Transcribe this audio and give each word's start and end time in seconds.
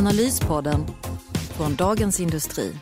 Analyspodden 0.00 0.86
från 1.56 1.76
Dagens 1.76 2.20
Industri. 2.20 2.72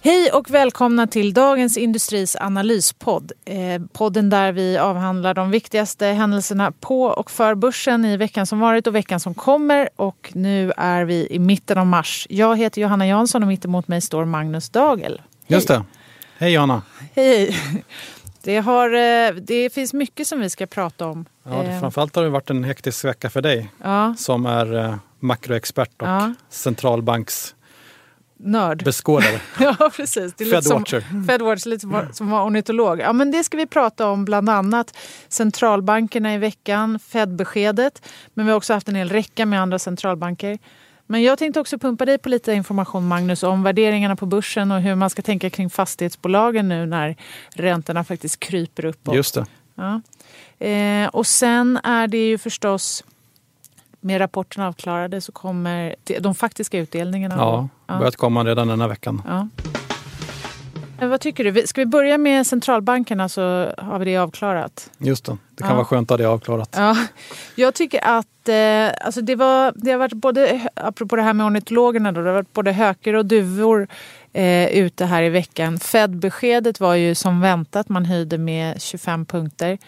Hej 0.00 0.30
och 0.32 0.50
välkomna 0.50 1.06
till 1.06 1.34
Dagens 1.34 1.76
Industris 1.76 2.36
analyspodd. 2.36 3.32
Eh, 3.44 3.82
podden 3.92 4.30
där 4.30 4.52
vi 4.52 4.78
avhandlar 4.78 5.34
de 5.34 5.50
viktigaste 5.50 6.06
händelserna 6.06 6.72
på 6.80 7.02
och 7.04 7.30
för 7.30 7.54
börsen 7.54 8.04
i 8.04 8.16
veckan 8.16 8.46
som 8.46 8.60
varit 8.60 8.86
och 8.86 8.94
veckan 8.94 9.20
som 9.20 9.34
kommer. 9.34 9.88
Och 9.96 10.32
nu 10.34 10.72
är 10.76 11.04
vi 11.04 11.26
i 11.30 11.38
mitten 11.38 11.78
av 11.78 11.86
mars. 11.86 12.26
Jag 12.30 12.58
heter 12.58 12.80
Johanna 12.80 13.06
Jansson 13.06 13.42
och 13.42 13.48
mitt 13.48 13.64
emot 13.64 13.88
mig 13.88 14.00
står 14.00 14.24
Magnus 14.24 14.70
Dagel. 14.70 15.22
Hej. 15.46 15.56
Just 15.56 15.68
det. 15.68 15.84
Hej 16.38 16.52
Johanna. 16.52 16.82
Hej. 17.14 17.56
Det, 18.42 18.58
har, 18.58 18.94
eh, 18.94 19.34
det 19.34 19.72
finns 19.72 19.92
mycket 19.92 20.26
som 20.26 20.40
vi 20.40 20.50
ska 20.50 20.66
prata 20.66 21.06
om. 21.06 21.24
Ja, 21.42 21.62
det, 21.62 21.80
framförallt 21.80 22.16
har 22.16 22.22
det 22.22 22.30
varit 22.30 22.50
en 22.50 22.64
hektisk 22.64 23.04
vecka 23.04 23.30
för 23.30 23.42
dig 23.42 23.70
ja. 23.82 24.14
som 24.18 24.46
är 24.46 24.74
eh, 24.74 24.94
makroexpert 25.20 26.02
och 26.02 26.08
ja. 26.08 26.34
centralbanks 26.48 27.54
Nörd. 28.44 28.84
Beskådare. 28.84 29.40
ja, 29.60 29.90
precis. 29.96 30.34
Det 30.34 30.44
är 30.44 30.50
Fedwatcher. 30.50 31.00
Som, 31.10 31.24
Fedwatcher, 31.24 31.68
lite 31.68 31.80
som, 31.80 32.08
som 32.12 32.30
var 32.30 32.46
ornitolog. 32.46 33.00
Ja, 33.00 33.12
men 33.12 33.30
det 33.30 33.44
ska 33.44 33.56
vi 33.56 33.66
prata 33.66 34.08
om, 34.08 34.24
bland 34.24 34.48
annat 34.48 34.98
centralbankerna 35.28 36.34
i 36.34 36.38
veckan, 36.38 36.98
Fed-beskedet. 36.98 38.02
Men 38.34 38.46
vi 38.46 38.52
har 38.52 38.56
också 38.56 38.74
haft 38.74 38.88
en 38.88 38.94
hel 38.94 39.08
räcka 39.08 39.46
med 39.46 39.62
andra 39.62 39.78
centralbanker. 39.78 40.58
Men 41.12 41.22
jag 41.22 41.38
tänkte 41.38 41.60
också 41.60 41.78
pumpa 41.78 42.04
dig 42.04 42.18
på 42.18 42.28
lite 42.28 42.52
information, 42.52 43.08
Magnus, 43.08 43.42
om 43.42 43.62
värderingarna 43.62 44.16
på 44.16 44.26
börsen 44.26 44.72
och 44.72 44.80
hur 44.80 44.94
man 44.94 45.10
ska 45.10 45.22
tänka 45.22 45.50
kring 45.50 45.70
fastighetsbolagen 45.70 46.68
nu 46.68 46.86
när 46.86 47.16
räntorna 47.54 48.04
faktiskt 48.04 48.40
kryper 48.40 48.84
uppåt. 48.84 49.14
Just 49.14 49.34
det. 49.34 49.46
Ja. 49.74 50.00
Eh, 50.66 51.08
och 51.08 51.26
sen 51.26 51.78
är 51.84 52.06
det 52.06 52.28
ju 52.28 52.38
förstås 52.38 53.04
med 54.00 54.20
rapporten 54.20 54.62
avklarade 54.62 55.20
så 55.20 55.32
kommer 55.32 55.94
de 56.20 56.34
faktiska 56.34 56.78
utdelningarna. 56.78 57.34
Ja, 57.38 57.68
ja. 57.86 57.98
börjat 57.98 58.16
komma 58.16 58.44
redan 58.44 58.68
den 58.68 58.80
här 58.80 58.88
veckan. 58.88 59.22
Ja. 59.26 59.48
Vad 61.08 61.20
tycker 61.20 61.52
du? 61.52 61.66
Ska 61.66 61.80
vi 61.80 61.86
börja 61.86 62.18
med 62.18 62.46
centralbankerna 62.46 63.28
så 63.28 63.72
har 63.78 63.98
vi 63.98 64.04
det 64.04 64.16
avklarat? 64.16 64.90
Just 64.98 65.24
det, 65.24 65.36
det 65.50 65.62
kan 65.62 65.70
ja. 65.70 65.74
vara 65.74 65.84
skönt 65.84 66.10
att 66.10 66.18
det 66.18 66.24
avklarat. 66.24 66.74
Ja. 66.76 66.96
Jag 67.54 67.74
tycker 67.74 68.00
att 68.04 68.48
eh, 68.48 69.06
alltså 69.06 69.20
det, 69.20 69.34
var, 69.34 69.72
det 69.76 69.90
har 69.90 69.98
varit 69.98 70.12
både, 70.12 70.68
apropå 70.74 71.16
det 71.16 71.22
här 71.22 71.32
med 71.32 71.46
ornitologerna, 71.46 72.12
då, 72.12 72.20
det 72.20 72.26
har 72.28 72.34
varit 72.34 72.52
både 72.52 72.72
höker 72.72 73.14
och 73.14 73.26
duvor 73.26 73.88
eh, 74.32 74.68
ute 74.68 75.04
här 75.04 75.22
i 75.22 75.28
veckan. 75.28 75.78
Fed-beskedet 75.78 76.80
var 76.80 76.94
ju 76.94 77.14
som 77.14 77.40
väntat, 77.40 77.88
man 77.88 78.04
höjde 78.04 78.38
med 78.38 78.82
25 78.82 79.26
punkter. 79.26 79.78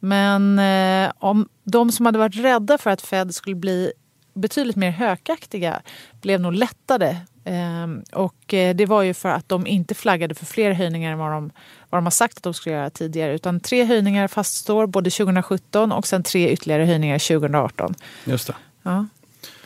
Men 0.00 0.58
eh, 0.58 1.12
om 1.18 1.48
de 1.64 1.92
som 1.92 2.06
hade 2.06 2.18
varit 2.18 2.36
rädda 2.36 2.78
för 2.78 2.90
att 2.90 3.02
Fed 3.02 3.34
skulle 3.34 3.56
bli 3.56 3.92
betydligt 4.34 4.76
mer 4.76 4.90
hökaktiga 4.90 5.82
blev 6.20 6.40
nog 6.40 6.54
lättade. 6.54 7.16
Ehm, 7.44 8.02
och 8.12 8.54
eh, 8.54 8.74
det 8.74 8.86
var 8.86 9.02
ju 9.02 9.14
för 9.14 9.28
att 9.28 9.48
de 9.48 9.66
inte 9.66 9.94
flaggade 9.94 10.34
för 10.34 10.46
fler 10.46 10.72
höjningar 10.72 11.12
än 11.12 11.18
vad 11.18 11.32
de, 11.32 11.50
vad 11.90 11.98
de 11.98 12.06
har 12.06 12.10
sagt 12.10 12.36
att 12.36 12.42
de 12.42 12.54
skulle 12.54 12.74
göra 12.74 12.90
tidigare. 12.90 13.34
Utan 13.34 13.60
tre 13.60 13.84
höjningar 13.84 14.28
faststår 14.28 14.86
både 14.86 15.10
2017 15.10 15.92
och 15.92 16.06
sen 16.06 16.22
tre 16.22 16.50
ytterligare 16.50 16.84
höjningar 16.84 17.18
2018. 17.18 17.94
Just 18.24 18.46
det. 18.46 18.54
Ja. 18.82 19.06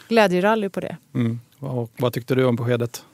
Glädjerally 0.08 0.68
på 0.68 0.80
det. 0.80 0.96
Mm. 1.14 1.40
Och 1.58 1.90
vad 1.98 2.12
tyckte 2.12 2.34
du 2.34 2.44
om 2.44 2.56
beskedet? 2.56 3.04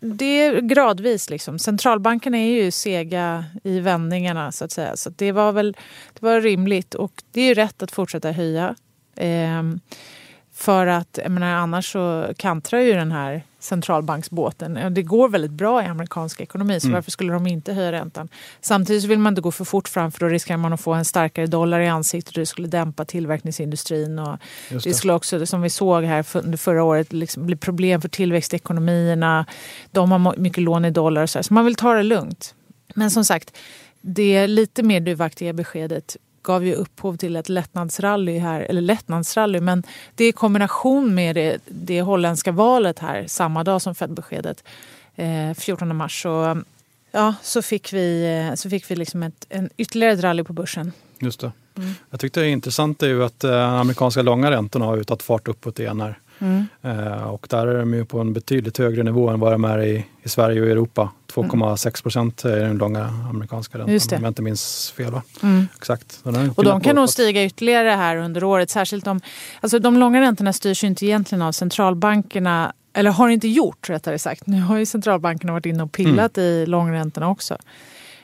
Det 0.00 0.42
är 0.42 0.60
gradvis. 0.60 1.30
Liksom. 1.30 1.58
Centralbankerna 1.58 2.38
är 2.38 2.62
ju 2.62 2.70
sega 2.70 3.44
i 3.64 3.80
vändningarna 3.80 4.52
så 4.52 4.64
att 4.64 4.72
säga. 4.72 4.96
Så 4.96 5.10
det 5.10 5.32
var 5.32 5.52
väl 5.52 5.76
det 6.12 6.26
var 6.26 6.40
rimligt 6.40 6.94
och 6.94 7.22
det 7.32 7.40
är 7.40 7.46
ju 7.46 7.54
rätt 7.54 7.82
att 7.82 7.92
fortsätta 7.92 8.32
höja. 8.32 8.74
Ehm, 9.16 9.80
för 10.62 10.86
att 10.86 11.18
jag 11.22 11.30
menar, 11.30 11.54
annars 11.54 11.92
så 11.92 12.28
kantrar 12.36 12.80
ju 12.80 12.92
den 12.92 13.12
här 13.12 13.42
centralbanksbåten. 13.58 14.94
Det 14.94 15.02
går 15.02 15.28
väldigt 15.28 15.50
bra 15.50 15.82
i 15.82 15.86
amerikansk 15.86 16.40
ekonomi 16.40 16.80
så 16.80 16.86
mm. 16.86 16.94
varför 16.94 17.10
skulle 17.10 17.32
de 17.32 17.46
inte 17.46 17.72
höja 17.72 17.92
räntan? 17.92 18.28
Samtidigt 18.60 19.04
vill 19.04 19.18
man 19.18 19.30
inte 19.32 19.40
gå 19.40 19.50
för 19.50 19.64
fort 19.64 19.88
fram 19.88 20.12
för 20.12 20.20
då 20.20 20.26
riskerar 20.26 20.56
man 20.56 20.72
att 20.72 20.80
få 20.80 20.92
en 20.92 21.04
starkare 21.04 21.46
dollar 21.46 21.80
i 21.80 21.88
ansiktet 21.88 22.36
och 22.36 22.40
det 22.40 22.46
skulle 22.46 22.68
dämpa 22.68 23.04
tillverkningsindustrin. 23.04 24.18
Och 24.18 24.38
det. 24.70 24.84
det. 24.84 24.94
skulle 24.94 25.12
också, 25.12 25.46
som 25.46 25.62
vi 25.62 25.70
såg 25.70 26.04
här 26.04 26.26
under 26.34 26.58
förra 26.58 26.84
året, 26.84 27.12
liksom 27.12 27.46
bli 27.46 27.56
problem 27.56 28.00
för 28.00 28.08
tillväxtekonomierna. 28.08 29.46
De 29.90 30.12
har 30.12 30.36
mycket 30.36 30.62
lån 30.62 30.84
i 30.84 30.90
dollar 30.90 31.22
och 31.22 31.30
så, 31.30 31.38
här. 31.38 31.42
så 31.42 31.54
man 31.54 31.64
vill 31.64 31.74
ta 31.74 31.94
det 31.94 32.02
lugnt. 32.02 32.54
Men 32.94 33.10
som 33.10 33.24
sagt, 33.24 33.56
det 34.00 34.46
lite 34.46 34.82
mer 34.82 35.00
duvaktiga 35.00 35.52
beskedet 35.52 36.16
gav 36.42 36.66
ju 36.66 36.74
upphov 36.74 37.16
till 37.16 37.36
ett 37.36 37.48
lättnadsrally 37.48 38.38
här, 38.38 38.60
eller 38.60 38.80
lättnadsrally, 38.80 39.60
men 39.60 39.82
det 40.14 40.28
i 40.28 40.32
kombination 40.32 41.14
med 41.14 41.36
det, 41.36 41.58
det 41.66 42.02
holländska 42.02 42.52
valet 42.52 42.98
här 42.98 43.24
samma 43.26 43.64
dag 43.64 43.82
som 43.82 43.94
Fed-beskedet, 43.94 44.64
eh, 45.16 45.54
14 45.54 45.96
mars, 45.96 46.22
så, 46.22 46.62
ja, 47.12 47.34
så 47.42 47.62
fick 47.62 47.92
vi, 47.92 48.38
eh, 48.48 48.54
så 48.54 48.70
fick 48.70 48.90
vi 48.90 48.96
liksom 48.96 49.22
ett, 49.22 49.46
en, 49.48 49.70
ytterligare 49.76 50.12
ett 50.12 50.22
rally 50.22 50.44
på 50.44 50.52
börsen. 50.52 50.92
Just 51.18 51.40
det. 51.40 51.52
Mm. 51.76 51.94
Jag 52.10 52.20
tyckte 52.20 52.40
det 52.40 52.46
är 52.46 52.50
intressant 52.50 53.02
är 53.02 53.06
ju 53.06 53.24
att 53.24 53.44
eh, 53.44 53.74
amerikanska 53.74 54.22
långa 54.22 54.50
räntorna 54.50 54.84
har 54.84 54.96
ju 54.96 55.04
tagit 55.04 55.22
fart 55.22 55.48
uppåt 55.48 55.78
igen 55.78 56.00
här. 56.00 56.18
Mm. 56.42 56.66
Eh, 56.82 57.22
och 57.22 57.46
där 57.50 57.66
är 57.66 57.78
de 57.78 57.94
ju 57.94 58.04
på 58.04 58.20
en 58.20 58.32
betydligt 58.32 58.78
högre 58.78 59.02
nivå 59.02 59.28
än 59.28 59.40
vad 59.40 59.52
de 59.52 59.64
är 59.64 59.82
i, 59.82 60.06
i 60.22 60.28
Sverige 60.28 60.60
och 60.60 60.68
Europa. 60.68 61.10
2,6 61.32 62.02
procent 62.02 62.44
är 62.44 62.56
den 62.56 62.78
långa 62.78 63.04
amerikanska 63.30 63.78
räntan 63.78 64.18
om 64.18 64.24
jag 64.24 64.30
inte 64.30 64.42
minns 64.42 64.90
fel. 64.96 65.20
Mm. 65.42 65.68
Exakt. 65.76 66.20
Och 66.56 66.64
de 66.64 66.80
kan 66.80 66.96
nog 66.96 67.08
stiga 67.08 67.44
ytterligare 67.44 67.88
här 67.88 68.16
under 68.16 68.44
året. 68.44 68.70
Särskilt 68.70 69.06
om, 69.06 69.20
alltså 69.60 69.78
de 69.78 69.98
långa 69.98 70.20
räntorna 70.20 70.52
styrs 70.52 70.84
ju 70.84 70.88
inte 70.88 71.06
egentligen 71.06 71.42
av 71.42 71.52
centralbankerna 71.52 72.72
eller 72.92 73.10
har 73.10 73.28
inte 73.28 73.48
gjort 73.48 73.90
rättare 73.90 74.18
sagt. 74.18 74.46
Nu 74.46 74.60
har 74.60 74.78
ju 74.78 74.86
centralbankerna 74.86 75.52
varit 75.52 75.66
inne 75.66 75.82
och 75.82 75.92
pillat 75.92 76.38
mm. 76.38 76.50
i 76.50 76.66
långräntorna 76.66 77.28
också. 77.28 77.58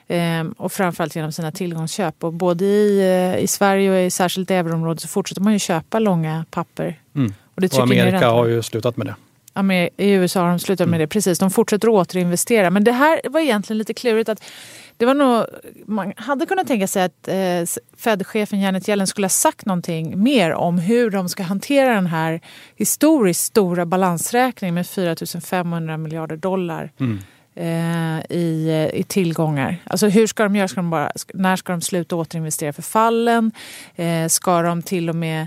Ehm, 0.08 0.52
och 0.52 0.72
framförallt 0.72 1.16
genom 1.16 1.32
sina 1.32 1.52
tillgångsköp. 1.52 2.24
Och 2.24 2.32
både 2.32 2.64
i, 2.64 2.98
eh, 2.98 3.42
i 3.42 3.46
Sverige 3.46 3.90
och 3.90 4.06
i 4.06 4.10
särskilt 4.10 4.50
euroområdet 4.50 5.00
så 5.00 5.08
fortsätter 5.08 5.42
man 5.42 5.52
ju 5.52 5.58
köpa 5.58 5.98
långa 5.98 6.44
papper. 6.50 7.00
Mm. 7.14 7.34
Och, 7.64 7.74
och 7.74 7.82
Amerika 7.82 8.30
har 8.30 8.46
ju 8.46 8.62
slutat 8.62 8.96
med 8.96 9.06
det. 9.06 9.14
I 9.96 10.10
USA 10.10 10.40
har 10.40 10.48
de 10.48 10.58
slutat 10.58 10.88
med 10.88 10.96
mm. 10.96 11.00
det, 11.00 11.06
precis. 11.06 11.38
De 11.38 11.50
fortsätter 11.50 11.88
återinvestera. 11.88 12.70
Men 12.70 12.84
det 12.84 12.92
här 12.92 13.20
var 13.24 13.40
egentligen 13.40 13.78
lite 13.78 13.94
klurigt. 13.94 14.28
att 14.28 14.42
det 14.96 15.06
var 15.06 15.14
nog, 15.14 15.44
man 15.86 16.12
hade 16.16 16.46
kunnat 16.46 16.66
tänka 16.66 16.86
sig 16.86 17.02
att 17.02 17.28
eh, 17.28 17.80
Fed-chefen 17.96 18.60
Janet 18.60 18.88
Yellen 18.88 19.06
skulle 19.06 19.24
ha 19.24 19.28
sagt 19.28 19.66
någonting 19.66 20.22
mer 20.22 20.52
om 20.52 20.78
hur 20.78 21.10
de 21.10 21.28
ska 21.28 21.42
hantera 21.42 21.94
den 21.94 22.06
här 22.06 22.40
historiskt 22.76 23.44
stora 23.44 23.86
balansräkningen 23.86 24.74
med 24.74 24.86
4 24.86 25.16
500 25.40 25.96
miljarder 25.96 26.36
dollar. 26.36 26.92
Mm. 27.00 27.18
Eh, 27.54 28.36
i, 28.36 28.90
i 28.94 29.02
tillgångar. 29.02 29.76
Alltså 29.84 30.08
hur 30.08 30.26
ska 30.26 30.42
de 30.42 30.56
göra? 30.56 30.68
Ska 30.68 30.80
de 30.80 30.90
bara, 30.90 31.12
när 31.34 31.56
ska 31.56 31.72
de 31.72 31.80
sluta 31.80 32.16
återinvestera 32.16 32.72
för 32.72 32.82
fallen? 32.82 33.52
Eh, 33.96 34.28
ska 34.28 34.62
de 34.62 34.82
till 34.82 35.08
och 35.08 35.14
med 35.14 35.46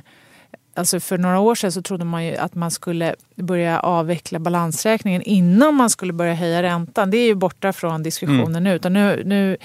Alltså 0.74 1.00
för 1.00 1.18
några 1.18 1.40
år 1.40 1.56
sedan 1.56 1.72
så 1.72 1.82
trodde 1.82 2.06
man 2.06 2.26
ju 2.26 2.36
att 2.38 2.56
man 2.56 2.72
skulle 2.72 3.16
börja 3.36 3.80
avveckla 3.80 4.40
balansräkningen 4.40 5.22
innan 5.22 5.76
man 5.76 5.90
skulle 5.90 6.14
börja 6.14 6.34
höja 6.34 6.64
räntan. 6.64 7.12
Det 7.12 7.18
är 7.18 7.26
ju 7.26 7.36
borta 7.36 7.74
från 7.74 8.04
diskussionen 8.04 8.48
mm. 8.48 8.64
nu. 8.64 8.76
Utan 8.76 8.94
nu, 8.94 9.24
nu 9.26 9.58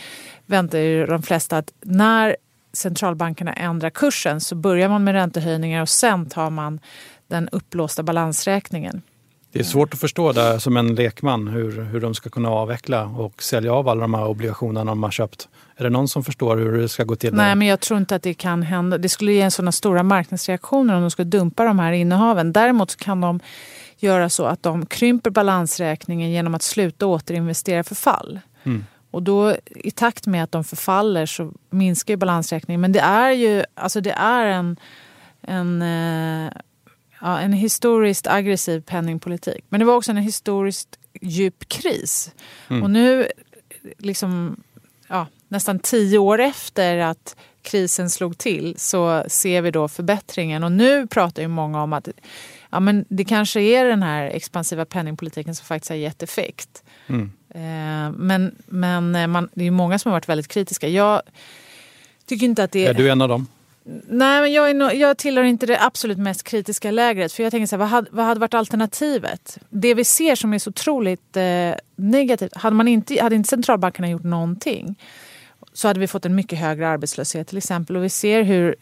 väntar 0.46 0.78
ju 0.78 1.06
de 1.06 1.22
flesta 1.22 1.58
att 1.58 1.72
när 1.80 2.36
centralbankerna 2.72 3.52
ändrar 3.52 3.90
kursen 3.90 4.40
så 4.40 4.54
börjar 4.54 4.88
man 4.88 5.04
med 5.04 5.14
räntehöjningar 5.14 5.82
och 5.82 5.88
sen 5.88 6.26
tar 6.26 6.50
man 6.50 6.80
den 7.28 7.48
upplåsta 7.48 8.02
balansräkningen. 8.02 9.02
Det 9.56 9.62
är 9.62 9.64
svårt 9.64 9.94
att 9.94 10.00
förstå 10.00 10.32
där 10.32 10.58
som 10.58 10.76
en 10.76 10.94
lekman 10.94 11.48
hur, 11.48 11.82
hur 11.82 12.00
de 12.00 12.14
ska 12.14 12.30
kunna 12.30 12.50
avveckla 12.50 13.04
och 13.04 13.42
sälja 13.42 13.72
av 13.72 13.88
alla 13.88 14.00
de 14.00 14.14
här 14.14 14.26
obligationerna 14.26 14.90
de 14.90 15.02
har 15.02 15.10
köpt. 15.10 15.48
Är 15.76 15.84
det 15.84 15.90
någon 15.90 16.08
som 16.08 16.24
förstår 16.24 16.56
hur 16.56 16.78
det 16.78 16.88
ska 16.88 17.04
gå 17.04 17.16
till? 17.16 17.34
Nej, 17.34 17.54
men 17.54 17.66
jag 17.66 17.80
tror 17.80 18.00
inte 18.00 18.16
att 18.16 18.22
det 18.22 18.34
kan 18.34 18.62
hända. 18.62 18.98
Det 18.98 19.08
skulle 19.08 19.32
ge 19.32 19.50
sådana 19.50 19.72
stora 19.72 20.02
marknadsreaktioner 20.02 20.94
om 20.94 21.00
de 21.00 21.10
skulle 21.10 21.28
dumpa 21.28 21.64
de 21.64 21.78
här 21.78 21.92
innehaven. 21.92 22.52
Däremot 22.52 22.96
kan 22.96 23.20
de 23.20 23.40
göra 23.98 24.28
så 24.28 24.44
att 24.44 24.62
de 24.62 24.86
krymper 24.86 25.30
balansräkningen 25.30 26.30
genom 26.30 26.54
att 26.54 26.62
sluta 26.62 27.06
återinvestera 27.06 27.84
för 27.84 27.94
fall. 27.94 28.40
Mm. 28.64 28.84
Och 29.10 29.22
då 29.22 29.56
i 29.68 29.90
takt 29.90 30.26
med 30.26 30.44
att 30.44 30.52
de 30.52 30.64
förfaller 30.64 31.26
så 31.26 31.52
minskar 31.70 32.12
ju 32.12 32.16
balansräkningen. 32.16 32.80
Men 32.80 32.92
det 32.92 33.00
är 33.00 33.30
ju 33.30 33.64
alltså 33.74 34.00
det 34.00 34.12
är 34.12 34.46
en, 34.46 34.76
en 35.42 35.82
eh, 35.82 36.52
ja, 37.20 37.40
en 37.40 37.52
historiskt 37.52 38.26
aggressiv 38.26 38.80
penningpolitik. 38.80 39.64
Men 39.68 39.80
det 39.80 39.86
var 39.86 39.96
också 39.96 40.10
en 40.10 40.16
historiskt 40.16 40.98
djup 41.20 41.68
kris. 41.68 42.32
Mm. 42.68 42.82
Och 42.82 42.90
nu, 42.90 43.26
liksom, 43.98 44.56
ja, 45.08 45.26
nästan 45.48 45.78
tio 45.78 46.18
år 46.18 46.40
efter 46.40 46.98
att 46.98 47.36
krisen 47.62 48.10
slog 48.10 48.38
till 48.38 48.74
så 48.78 49.24
ser 49.28 49.62
vi 49.62 49.70
då 49.70 49.88
förbättringen. 49.88 50.64
Och 50.64 50.72
nu 50.72 51.06
pratar 51.06 51.42
ju 51.42 51.48
många 51.48 51.82
om 51.82 51.92
att 51.92 52.08
ja, 52.70 52.80
men 52.80 53.04
det 53.08 53.24
kanske 53.24 53.60
är 53.60 53.84
den 53.84 54.02
här 54.02 54.24
expansiva 54.26 54.84
penningpolitiken 54.84 55.54
som 55.54 55.66
faktiskt 55.66 55.88
har 55.88 55.96
gett 55.96 56.22
effekt. 56.22 56.82
Mm. 57.06 57.32
Eh, 57.48 58.16
men 58.16 58.56
men 58.66 59.14
eh, 59.14 59.26
man, 59.26 59.48
det 59.54 59.64
är 59.64 59.70
många 59.70 59.98
som 59.98 60.10
har 60.10 60.16
varit 60.16 60.28
väldigt 60.28 60.48
kritiska. 60.48 60.88
Jag 60.88 61.22
tycker 62.26 62.46
inte 62.46 62.64
att 62.64 62.72
det 62.72 62.86
är... 62.86 62.90
Är 62.90 62.94
du 62.94 63.10
en 63.10 63.22
av 63.22 63.28
dem? 63.28 63.46
Nej, 64.08 64.40
men 64.40 64.52
jag, 64.52 64.70
är 64.70 64.74
no, 64.74 64.92
jag 64.92 65.18
tillhör 65.18 65.44
inte 65.44 65.66
det 65.66 65.82
absolut 65.82 66.18
mest 66.18 66.42
kritiska 66.42 66.90
lägret. 66.90 67.32
För 67.32 67.42
jag 67.42 67.50
tänker 67.50 67.66
så 67.66 67.76
här, 67.76 67.78
vad, 67.78 67.88
hade, 67.88 68.08
vad 68.10 68.24
hade 68.24 68.40
varit 68.40 68.54
alternativet? 68.54 69.58
Det 69.68 69.94
vi 69.94 70.04
ser 70.04 70.34
som 70.34 70.54
är 70.54 70.58
så 70.58 70.70
otroligt 70.70 71.36
eh, 71.36 71.72
negativt. 71.96 72.56
Hade, 72.56 72.76
man 72.76 72.88
inte, 72.88 73.22
hade 73.22 73.36
inte 73.36 73.48
centralbankerna 73.48 74.10
gjort 74.10 74.24
någonting 74.24 74.96
så 75.72 75.88
hade 75.88 76.00
vi 76.00 76.06
fått 76.06 76.26
en 76.26 76.34
mycket 76.34 76.58
högre 76.58 76.88
arbetslöshet 76.88 77.48
till 77.48 77.58
exempel. 77.58 77.96
Och 77.96 78.04
vi 78.04 78.08
ser 78.08 78.42
hur 78.42 78.76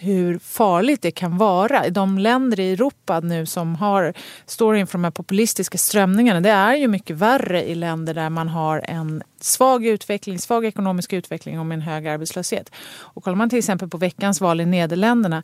hur 0.00 0.38
farligt 0.38 1.02
det 1.02 1.10
kan 1.10 1.38
vara. 1.38 1.86
I 1.86 1.90
de 1.90 2.18
länder 2.18 2.60
i 2.60 2.72
Europa 2.72 3.20
nu 3.20 3.46
som 3.46 3.74
har, 3.74 4.12
står 4.46 4.76
inför 4.76 4.92
de 4.92 5.04
här 5.04 5.10
populistiska 5.10 5.78
strömningarna. 5.78 6.40
Det 6.40 6.50
är 6.50 6.76
ju 6.76 6.88
mycket 6.88 7.16
värre 7.16 7.68
i 7.68 7.74
länder 7.74 8.14
där 8.14 8.30
man 8.30 8.48
har 8.48 8.82
en 8.84 9.22
svag 9.40 9.86
utveckling, 9.86 10.38
svag 10.38 10.64
ekonomisk 10.64 11.12
utveckling 11.12 11.60
och 11.60 11.66
med 11.66 11.76
en 11.76 11.82
hög 11.82 12.06
arbetslöshet. 12.06 12.70
Och 12.98 13.24
kollar 13.24 13.36
man 13.36 13.50
till 13.50 13.58
exempel 13.58 13.88
på 13.88 13.98
veckans 13.98 14.40
val 14.40 14.60
i 14.60 14.66
Nederländerna 14.66 15.42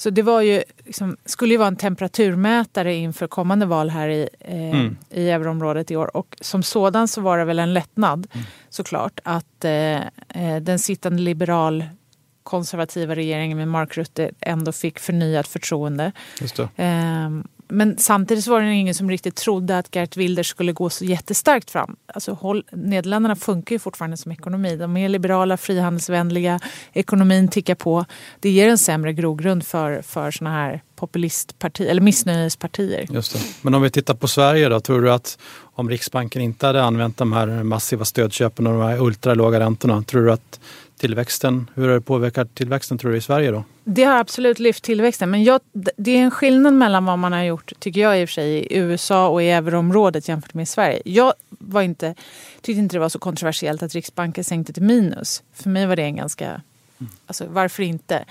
så 0.00 0.10
det 0.10 0.22
var 0.22 0.40
ju, 0.40 0.62
liksom, 0.84 1.16
skulle 1.24 1.54
ju 1.54 1.58
vara 1.58 1.68
en 1.68 1.76
temperaturmätare 1.76 2.94
inför 2.94 3.26
kommande 3.26 3.66
val 3.66 3.90
här 3.90 4.08
i, 4.08 4.28
eh, 4.40 4.80
mm. 4.80 4.96
i 5.10 5.30
euroområdet 5.30 5.90
i 5.90 5.96
år. 5.96 6.16
Och 6.16 6.36
som 6.40 6.62
sådan 6.62 7.08
så 7.08 7.20
var 7.20 7.38
det 7.38 7.44
väl 7.44 7.58
en 7.58 7.74
lättnad 7.74 8.26
mm. 8.32 8.46
såklart 8.68 9.20
att 9.24 9.64
eh, 9.64 9.96
eh 9.96 10.56
den 10.60 10.78
sittande 10.78 11.22
liberal 11.22 11.84
konservativa 12.42 13.14
regeringen 13.14 13.58
med 13.58 13.68
Mark 13.68 13.96
Rutte 13.96 14.30
ändå 14.40 14.72
fick 14.72 14.98
förnyat 14.98 15.48
förtroende. 15.48 16.12
Ehm, 16.76 17.44
men 17.70 17.98
samtidigt 17.98 18.46
var 18.46 18.60
det 18.60 18.74
ingen 18.74 18.94
som 18.94 19.10
riktigt 19.10 19.36
trodde 19.36 19.78
att 19.78 19.96
Gert 19.96 20.16
Wilders 20.16 20.46
skulle 20.48 20.72
gå 20.72 20.90
så 20.90 21.04
jättestarkt 21.04 21.70
fram. 21.70 21.96
Alltså, 22.06 22.32
håll, 22.32 22.64
Nederländerna 22.72 23.36
funkar 23.36 23.74
ju 23.74 23.78
fortfarande 23.78 24.16
som 24.16 24.32
ekonomi. 24.32 24.76
De 24.76 24.96
är 24.96 25.08
liberala, 25.08 25.56
frihandelsvänliga, 25.56 26.60
ekonomin 26.92 27.48
tickar 27.48 27.74
på. 27.74 28.04
Det 28.40 28.50
ger 28.50 28.68
en 28.68 28.78
sämre 28.78 29.12
grogrund 29.12 29.66
för, 29.66 30.02
för 30.02 30.30
såna 30.30 30.50
här 30.50 30.82
populistpartier, 30.96 31.90
eller 31.90 32.02
missnöjespartier. 32.02 33.06
Just 33.10 33.32
det. 33.32 33.40
Men 33.62 33.74
om 33.74 33.82
vi 33.82 33.90
tittar 33.90 34.14
på 34.14 34.28
Sverige 34.28 34.68
då, 34.68 34.80
tror 34.80 35.02
du 35.02 35.12
att 35.12 35.38
om 35.62 35.90
Riksbanken 35.90 36.42
inte 36.42 36.66
hade 36.66 36.82
använt 36.82 37.16
de 37.16 37.32
här 37.32 37.46
massiva 37.46 38.04
stödköpen 38.04 38.66
och 38.66 38.72
de 38.72 38.82
här 38.82 39.02
ultralåga 39.02 39.60
räntorna, 39.60 40.02
tror 40.02 40.24
du 40.24 40.32
att 40.32 40.60
tillväxten, 41.00 41.70
hur 41.74 41.88
har 41.88 41.94
det 41.94 42.00
påverkat 42.00 42.54
tillväxten 42.54 42.98
tror 42.98 43.10
du 43.10 43.16
i 43.16 43.20
Sverige 43.20 43.50
då? 43.50 43.64
Det 43.84 44.04
har 44.04 44.16
absolut 44.16 44.58
lyft 44.58 44.84
tillväxten 44.84 45.30
men 45.30 45.44
jag, 45.44 45.60
det 45.72 46.10
är 46.10 46.22
en 46.22 46.30
skillnad 46.30 46.74
mellan 46.74 47.04
vad 47.04 47.18
man 47.18 47.32
har 47.32 47.42
gjort, 47.42 47.72
tycker 47.78 48.00
jag 48.00 48.20
i 48.20 48.24
och 48.24 48.28
för 48.28 48.34
sig, 48.34 48.52
i 48.52 48.76
USA 48.76 49.28
och 49.28 49.42
i 49.42 49.50
euroområdet 49.50 50.28
jämfört 50.28 50.54
med 50.54 50.68
Sverige. 50.68 51.02
Jag 51.04 51.34
var 51.48 51.82
inte, 51.82 52.14
tyckte 52.60 52.80
inte 52.80 52.96
det 52.96 53.00
var 53.00 53.08
så 53.08 53.18
kontroversiellt 53.18 53.82
att 53.82 53.94
Riksbanken 53.94 54.44
sänkte 54.44 54.72
till 54.72 54.82
minus. 54.82 55.42
För 55.52 55.70
mig 55.70 55.86
var 55.86 55.96
det 55.96 56.02
en 56.02 56.16
ganska, 56.16 56.46
mm. 56.46 57.12
alltså 57.26 57.46
varför 57.48 57.82
inte? 57.82 58.24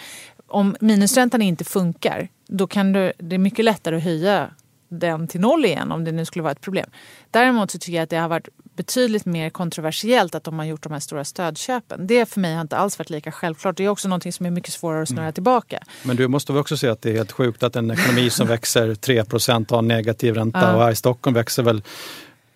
Om 0.48 0.76
minusräntan 0.80 1.42
inte 1.42 1.64
funkar, 1.64 2.28
då 2.48 2.68
kan 2.68 2.94
du, 2.94 3.14
det 3.18 3.36
är 3.36 3.40
mycket 3.40 3.66
lättare 3.66 3.98
att 3.98 4.04
höja 4.04 4.50
den 4.90 5.28
till 5.28 5.42
noll 5.42 5.66
igen 5.66 5.92
om 5.92 6.04
det 6.04 6.12
nu 6.12 6.26
skulle 6.26 6.44
vara 6.44 6.52
ett 6.52 6.62
problem. 6.62 6.90
Däremot 7.32 7.72
så 7.72 7.80
tycker 7.80 7.96
jag 7.96 8.04
att 8.04 8.10
det 8.10 8.18
har 8.18 8.30
varit 8.30 8.50
betydligt 8.80 9.26
mer 9.26 9.50
kontroversiellt 9.50 10.36
att 10.36 10.44
de 10.44 10.60
har 10.60 10.66
gjort 10.66 10.84
de 10.84 10.94
här 10.94 11.00
stora 11.00 11.26
stödköpen. 11.26 12.08
Det 12.08 12.26
för 12.26 12.40
mig 12.40 12.54
har 12.54 12.62
inte 12.62 12.78
alls 12.78 13.00
varit 13.00 13.10
lika 13.10 13.32
självklart. 13.32 13.78
Det 13.78 13.86
är 13.86 13.90
också 13.90 14.08
något 14.08 14.34
som 14.36 14.46
är 14.46 14.52
mycket 14.52 14.74
svårare 14.74 15.02
att 15.02 15.08
snurra 15.08 15.22
mm. 15.22 15.34
tillbaka. 15.34 15.80
Men 16.04 16.16
du 16.16 16.28
måste 16.28 16.54
väl 16.54 16.60
också 16.60 16.78
säga 16.78 16.92
att 16.92 17.02
det 17.02 17.10
är 17.10 17.14
helt 17.14 17.32
sjukt 17.32 17.64
att 17.64 17.76
en 17.76 17.92
ekonomi 17.92 18.30
som 18.30 18.48
växer 18.56 18.88
3% 18.88 19.72
har 19.72 19.82
negativ 19.82 20.34
ränta 20.34 20.60
ja. 20.60 20.76
och 20.76 20.82
här 20.82 20.92
i 20.92 20.96
Stockholm 20.96 21.34
växer 21.34 21.64
väl 21.64 21.84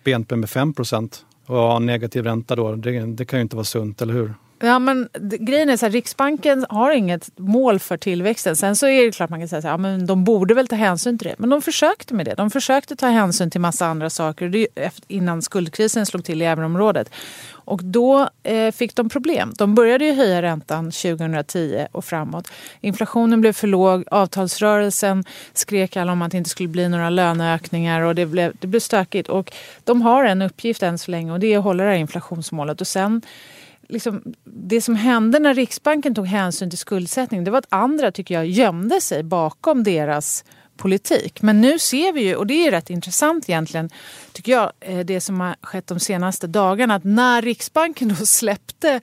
BNP 0.04 0.36
med 0.36 0.48
5% 0.48 1.14
och 1.46 1.56
ha 1.56 1.78
negativ 1.78 2.24
ränta 2.24 2.56
då, 2.56 2.74
det, 2.74 3.06
det 3.06 3.24
kan 3.24 3.38
ju 3.38 3.42
inte 3.42 3.56
vara 3.56 3.64
sunt, 3.64 4.02
eller 4.02 4.14
hur? 4.14 4.34
Ja, 4.64 4.78
men 4.78 5.08
grejen 5.40 5.68
är 5.68 5.76
så 5.76 5.86
här, 5.86 5.90
Riksbanken 5.90 6.66
har 6.68 6.90
inget 6.90 7.30
mål 7.38 7.78
för 7.78 7.96
tillväxten. 7.96 8.56
Sen 8.56 8.76
så 8.76 8.86
är 8.86 9.06
det 9.06 9.12
klart 9.12 9.30
man 9.30 9.40
kan 9.40 9.48
säga 9.48 9.58
att 9.58 9.64
ja, 9.64 9.76
men 9.76 10.06
de 10.06 10.24
borde 10.24 10.54
väl 10.54 10.68
ta 10.68 10.76
hänsyn 10.76 11.18
till 11.18 11.28
det. 11.28 11.34
Men 11.38 11.50
de 11.50 11.62
försökte 11.62 12.14
med 12.14 12.26
det. 12.26 12.34
De 12.34 12.50
försökte 12.50 12.96
ta 12.96 13.06
hänsyn 13.06 13.50
till 13.50 13.60
massa 13.60 13.86
andra 13.86 14.10
saker 14.10 14.66
innan 15.08 15.42
skuldkrisen 15.42 16.06
slog 16.06 16.24
till 16.24 16.42
i 16.42 16.44
euroområdet. 16.44 17.10
Och 17.50 17.84
då 17.84 18.28
eh, 18.42 18.72
fick 18.72 18.96
de 18.96 19.08
problem. 19.08 19.52
De 19.58 19.74
började 19.74 20.04
ju 20.04 20.12
höja 20.12 20.42
räntan 20.42 20.84
2010 20.84 21.86
och 21.92 22.04
framåt. 22.04 22.50
Inflationen 22.80 23.40
blev 23.40 23.52
för 23.52 23.66
låg. 23.66 24.04
Avtalsrörelsen 24.10 25.24
skrek 25.52 25.96
alla 25.96 26.12
om 26.12 26.22
att 26.22 26.30
det 26.30 26.38
inte 26.38 26.50
skulle 26.50 26.68
bli 26.68 26.88
några 26.88 27.10
löneökningar 27.10 28.00
och 28.00 28.14
det 28.14 28.26
blev, 28.26 28.52
det 28.60 28.66
blev 28.66 28.80
stökigt. 28.80 29.28
Och 29.28 29.52
de 29.84 30.02
har 30.02 30.24
en 30.24 30.42
uppgift 30.42 30.82
än 30.82 30.98
så 30.98 31.10
länge 31.10 31.32
och 31.32 31.40
det 31.40 31.54
är 31.54 31.58
att 31.58 31.64
hålla 31.64 31.84
det 31.84 31.90
här 31.90 31.96
inflationsmålet. 31.96 32.80
Och 32.80 32.86
sen 32.86 33.22
liksom, 33.88 34.22
det 34.44 34.80
som 34.80 34.94
hände 34.94 35.38
när 35.38 35.54
Riksbanken 35.54 36.14
tog 36.14 36.26
hänsyn 36.26 36.70
till 36.70 36.78
skuldsättning 36.78 37.44
det 37.44 37.50
var 37.50 37.58
att 37.58 37.66
andra 37.72 38.12
tycker 38.12 38.34
jag 38.34 38.46
gömde 38.46 39.00
sig 39.00 39.22
bakom 39.22 39.84
deras 39.84 40.44
politik. 40.76 41.42
Men 41.42 41.60
nu 41.60 41.78
ser 41.78 42.12
vi 42.12 42.22
ju, 42.22 42.36
och 42.36 42.46
det 42.46 42.66
är 42.66 42.70
rätt 42.70 42.90
intressant 42.90 43.48
egentligen, 43.48 43.90
tycker 44.32 44.52
jag, 44.52 44.72
eh, 44.80 44.98
det 44.98 45.20
som 45.20 45.40
har 45.40 45.56
skett 45.60 45.86
de 45.86 46.00
senaste 46.00 46.46
dagarna. 46.46 46.94
Att 46.94 47.04
när 47.04 47.42
Riksbanken 47.42 48.08
då 48.08 48.14
släppte, 48.26 49.00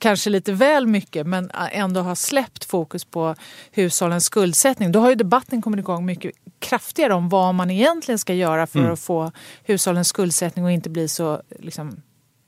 kanske 0.00 0.30
lite 0.30 0.52
väl 0.52 0.86
mycket, 0.86 1.26
men 1.26 1.50
ändå 1.72 2.00
har 2.00 2.14
släppt 2.14 2.64
fokus 2.64 3.04
på 3.04 3.34
hushållens 3.72 4.24
skuldsättning. 4.24 4.92
Då 4.92 5.00
har 5.00 5.08
ju 5.08 5.14
debatten 5.14 5.62
kommit 5.62 5.80
igång 5.80 6.06
mycket 6.06 6.32
kraftigare 6.58 7.14
om 7.14 7.28
vad 7.28 7.54
man 7.54 7.70
egentligen 7.70 8.18
ska 8.18 8.34
göra 8.34 8.66
för 8.66 8.78
mm. 8.78 8.92
att 8.92 9.00
få 9.00 9.32
hushållens 9.64 10.08
skuldsättning 10.08 10.66
att 10.66 10.72
inte 10.72 10.90
bli 10.90 11.08
så 11.08 11.42
liksom, 11.58 12.02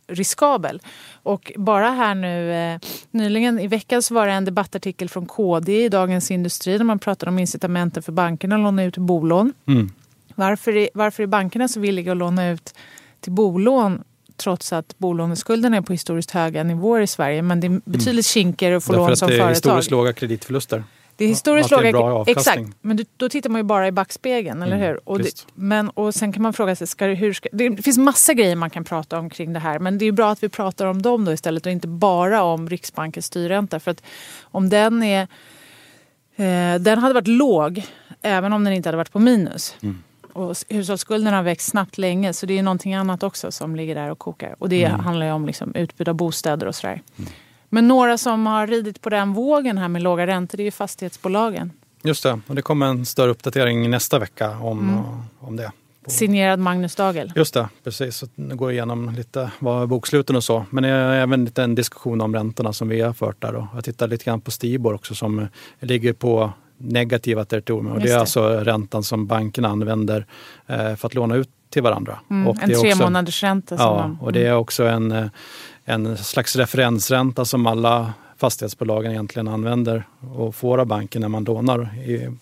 riskabel. 0.09 0.83
Och 1.23 1.53
bara 1.57 1.91
här 1.91 2.15
nu 2.15 2.53
eh, 2.53 2.81
nyligen 3.11 3.59
i 3.59 3.67
veckan 3.67 4.03
så 4.03 4.15
var 4.15 4.27
det 4.27 4.33
en 4.33 4.45
debattartikel 4.45 5.09
från 5.09 5.27
KD 5.27 5.85
i 5.85 5.89
Dagens 5.89 6.31
Industri 6.31 6.79
där 6.79 6.85
man 6.85 6.99
pratade 6.99 7.31
om 7.31 7.39
incitamenten 7.39 8.03
för 8.03 8.13
bankerna 8.13 8.55
att 8.55 8.61
låna 8.61 8.85
ut 8.85 8.97
bolån. 8.97 9.53
Mm. 9.67 9.91
Varför, 10.35 10.77
är, 10.77 10.89
varför 10.95 11.23
är 11.23 11.27
bankerna 11.27 11.69
så 11.69 11.81
villiga 11.81 12.13
att 12.13 12.19
låna 12.19 12.49
ut 12.49 12.75
till 13.21 13.33
bolån 13.33 14.05
trots 14.37 14.73
att 14.73 14.99
bolåneskulden 14.99 15.75
är 15.75 15.81
på 15.81 15.93
historiskt 15.93 16.31
höga 16.31 16.63
nivåer 16.63 17.01
i 17.01 17.07
Sverige. 17.07 17.43
Men 17.43 17.61
det 17.61 17.67
är 17.67 17.81
betydligt 17.85 18.07
mm. 18.07 18.23
kinkigare 18.23 18.77
att 18.77 18.85
få 18.85 18.93
Därför 18.93 19.09
lån 19.09 19.17
som 19.17 19.29
företag. 19.29 19.47
Därför 19.47 19.57
att 19.57 19.63
det 19.63 19.69
är 19.69 19.73
historiskt 19.73 19.91
låga 19.91 20.13
kreditförluster. 20.13 20.85
Det 21.19 21.25
är 21.25 21.29
historiskt 21.29 21.71
låga... 21.71 22.25
Exakt, 22.27 22.63
men 22.81 23.05
då 23.17 23.29
tittar 23.29 23.51
man 23.51 23.59
ju 23.59 23.63
bara 23.63 23.89
i 23.89 23.93
backspegeln, 23.93 24.63
eller 24.63 24.77
mm, 24.77 24.89
hur? 24.89 25.09
Och, 25.09 25.19
det, 25.19 25.47
men, 25.55 25.91
och 25.91 26.15
sen 26.15 26.33
kan 26.33 26.43
man 26.43 26.53
fråga 26.53 26.77
sig, 26.77 26.87
ska, 26.87 27.07
hur 27.07 27.33
ska, 27.33 27.49
det 27.53 27.83
finns 27.83 27.99
massa 27.99 28.35
grejer 28.35 28.57
man 28.57 28.71
kan 28.71 28.85
prata 28.85 29.19
om 29.19 29.31
kring 29.31 29.53
det 29.53 29.61
här. 29.61 29.79
Men 29.79 29.99
det 29.99 30.07
är 30.07 30.13
bra 30.13 30.31
att 30.31 30.43
vi 30.43 30.49
pratar 30.49 30.87
om 30.87 31.03
dem 31.03 31.25
då 31.25 31.33
istället 31.33 31.67
och 31.67 31.73
inte 31.73 31.89
bara 31.89 32.43
om 32.43 32.69
Riksbankens 32.69 33.27
styrränta. 33.27 33.81
För 33.81 33.91
att 33.91 34.03
om 34.43 34.69
den 34.69 35.03
är... 35.03 35.23
Eh, 36.37 36.81
den 36.81 36.99
hade 36.99 37.15
varit 37.15 37.29
låg 37.29 37.83
även 38.23 38.53
om 38.53 38.65
den 38.65 38.73
inte 38.73 38.89
hade 38.89 38.97
varit 38.97 39.13
på 39.13 39.19
minus. 39.19 39.77
Mm. 39.81 40.03
Och 40.33 40.57
hushållsskulden 40.69 41.35
har 41.35 41.43
växt 41.43 41.69
snabbt 41.69 41.99
länge 41.99 42.33
så 42.33 42.47
det 42.47 42.59
är 42.59 42.63
någonting 42.63 42.95
annat 42.95 43.23
också 43.23 43.53
som 43.53 43.77
ligger 43.77 43.95
där 43.95 44.11
och 44.11 44.19
kokar. 44.19 44.57
Och 44.59 44.69
det 44.69 44.85
mm. 44.85 45.01
handlar 45.01 45.27
ju 45.27 45.33
om 45.33 45.47
liksom 45.47 45.75
utbud 45.75 46.09
av 46.09 46.15
bostäder 46.15 46.67
och 46.67 46.75
sådär. 46.75 47.03
Mm. 47.19 47.31
Men 47.69 47.89
några 47.89 48.19
som 48.19 48.47
har 48.47 48.67
ridit 48.67 49.01
på 49.01 49.11
den 49.11 49.33
vågen 49.33 49.79
här 49.79 49.89
med 49.89 50.03
låga 50.03 50.27
räntor 50.27 50.57
det 50.57 50.63
är 50.63 50.65
ju 50.65 50.71
fastighetsbolagen. 50.71 51.73
Just 52.03 52.23
det, 52.23 52.41
och 52.47 52.55
det 52.55 52.63
kommer 52.63 52.87
en 52.87 53.07
större 53.07 53.31
uppdatering 53.31 53.91
nästa 53.91 54.19
vecka 54.19 54.59
om, 54.59 54.79
mm. 54.79 55.05
om 55.41 55.57
det. 55.57 55.73
Signerad 56.07 56.59
Magnus 56.59 56.95
Dagel. 56.95 57.33
Just 57.37 57.55
det, 57.55 57.69
precis. 57.85 58.17
Så 58.17 58.27
nu 58.35 58.57
går 58.57 58.73
igenom 58.73 59.11
lite 59.11 59.51
vad 59.59 59.89
boksluten 59.89 60.37
och 60.37 60.45
så. 60.45 60.65
Men 60.71 60.83
det 60.83 60.89
är 60.89 61.23
även 61.23 61.45
lite 61.45 61.63
en 61.63 61.75
diskussion 61.75 62.21
om 62.21 62.35
räntorna 62.35 62.73
som 62.73 62.89
vi 62.89 63.01
har 63.01 63.13
fört 63.13 63.43
där. 63.43 63.53
Då. 63.53 63.69
Jag 63.75 63.85
tittar 63.85 64.09
lite 64.09 64.25
grann 64.25 64.41
på 64.41 64.51
Stibor 64.51 64.95
också 64.95 65.15
som 65.15 65.47
ligger 65.81 66.13
på 66.13 66.53
negativa 66.79 67.45
territorier. 67.45 67.93
Och 67.93 68.01
det 68.01 68.11
är 68.11 68.19
alltså 68.19 68.49
räntan 68.49 69.03
som 69.03 69.27
bankerna 69.27 69.69
använder 69.69 70.27
eh, 70.67 70.95
för 70.95 71.07
att 71.07 71.15
låna 71.15 71.37
ut 71.37 71.51
till 71.71 71.83
varandra. 71.83 72.19
Mm, 72.31 72.49
och 72.49 72.63
en 72.63 72.81
tre 72.81 72.95
månaders 72.95 73.43
ränta. 73.43 73.75
Ja, 73.79 73.95
man, 73.95 74.19
och 74.21 74.33
det 74.33 74.47
är 74.47 74.55
också 74.55 74.85
en 74.85 75.13
eh, 75.13 75.27
en 75.89 76.17
slags 76.17 76.57
referensränta 76.57 77.45
som 77.45 77.67
alla 77.67 78.13
fastighetsbolagen 78.37 79.13
egentligen 79.13 79.49
använder 79.49 80.05
och 80.35 80.55
får 80.55 80.79
av 80.79 80.87
banken 80.87 81.23
när 81.23 81.29
man 81.29 81.45
lånar, 81.45 81.91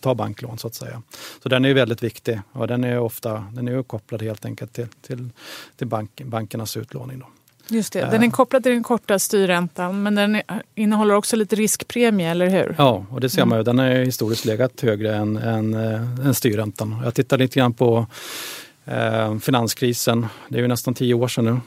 tar 0.00 0.14
banklån 0.14 0.58
så 0.58 0.66
att 0.66 0.74
säga. 0.74 1.02
Så 1.42 1.48
den 1.48 1.64
är 1.64 1.74
väldigt 1.74 2.02
viktig 2.02 2.40
och 2.52 2.68
den 2.68 2.84
är 2.84 2.98
ofta 2.98 3.44
den 3.52 3.68
är 3.68 3.82
kopplad 3.82 4.22
helt 4.22 4.44
enkelt 4.44 4.72
till, 4.72 4.86
till, 5.06 5.28
till 5.76 5.86
bank, 5.86 6.22
bankernas 6.24 6.76
utlåning. 6.76 7.18
Då. 7.18 7.26
Just 7.68 7.92
det, 7.92 8.08
den 8.10 8.22
är 8.22 8.30
kopplad 8.30 8.62
till 8.62 8.72
den 8.72 8.82
korta 8.82 9.18
styrräntan 9.18 10.02
men 10.02 10.14
den 10.14 10.42
innehåller 10.74 11.14
också 11.14 11.36
lite 11.36 11.56
riskpremie, 11.56 12.30
eller 12.30 12.48
hur? 12.48 12.74
Ja, 12.78 13.06
och 13.10 13.20
det 13.20 13.28
ser 13.28 13.44
man 13.44 13.58
ju. 13.58 13.64
Den 13.64 13.78
har 13.78 13.88
historiskt 13.88 14.44
legat 14.44 14.80
högre 14.80 15.16
än, 15.16 15.36
än, 15.36 15.74
än 15.74 16.34
styrräntan. 16.34 17.00
Jag 17.04 17.14
tittar 17.14 17.38
lite 17.38 17.58
grann 17.58 17.72
på 17.72 18.06
eh, 18.84 19.38
finanskrisen. 19.38 20.26
Det 20.48 20.58
är 20.58 20.62
ju 20.62 20.68
nästan 20.68 20.94
tio 20.94 21.14
år 21.14 21.28
sedan 21.28 21.44
nu. 21.44 21.60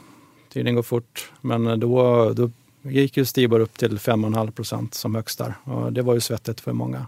Tiden 0.52 0.74
går 0.74 0.82
fort. 0.82 1.32
Men 1.40 1.80
då, 1.80 2.32
då 2.32 2.50
gick 2.82 3.16
ju 3.16 3.24
Stibor 3.24 3.60
upp 3.60 3.78
till 3.78 3.98
5,5 3.98 4.50
procent 4.50 4.94
som 4.94 5.14
högst 5.14 5.38
där. 5.38 5.54
Och 5.64 5.92
det 5.92 6.02
var 6.02 6.14
ju 6.14 6.20
svettigt 6.20 6.60
för 6.60 6.72
många, 6.72 7.06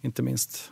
inte 0.00 0.22
minst 0.22 0.71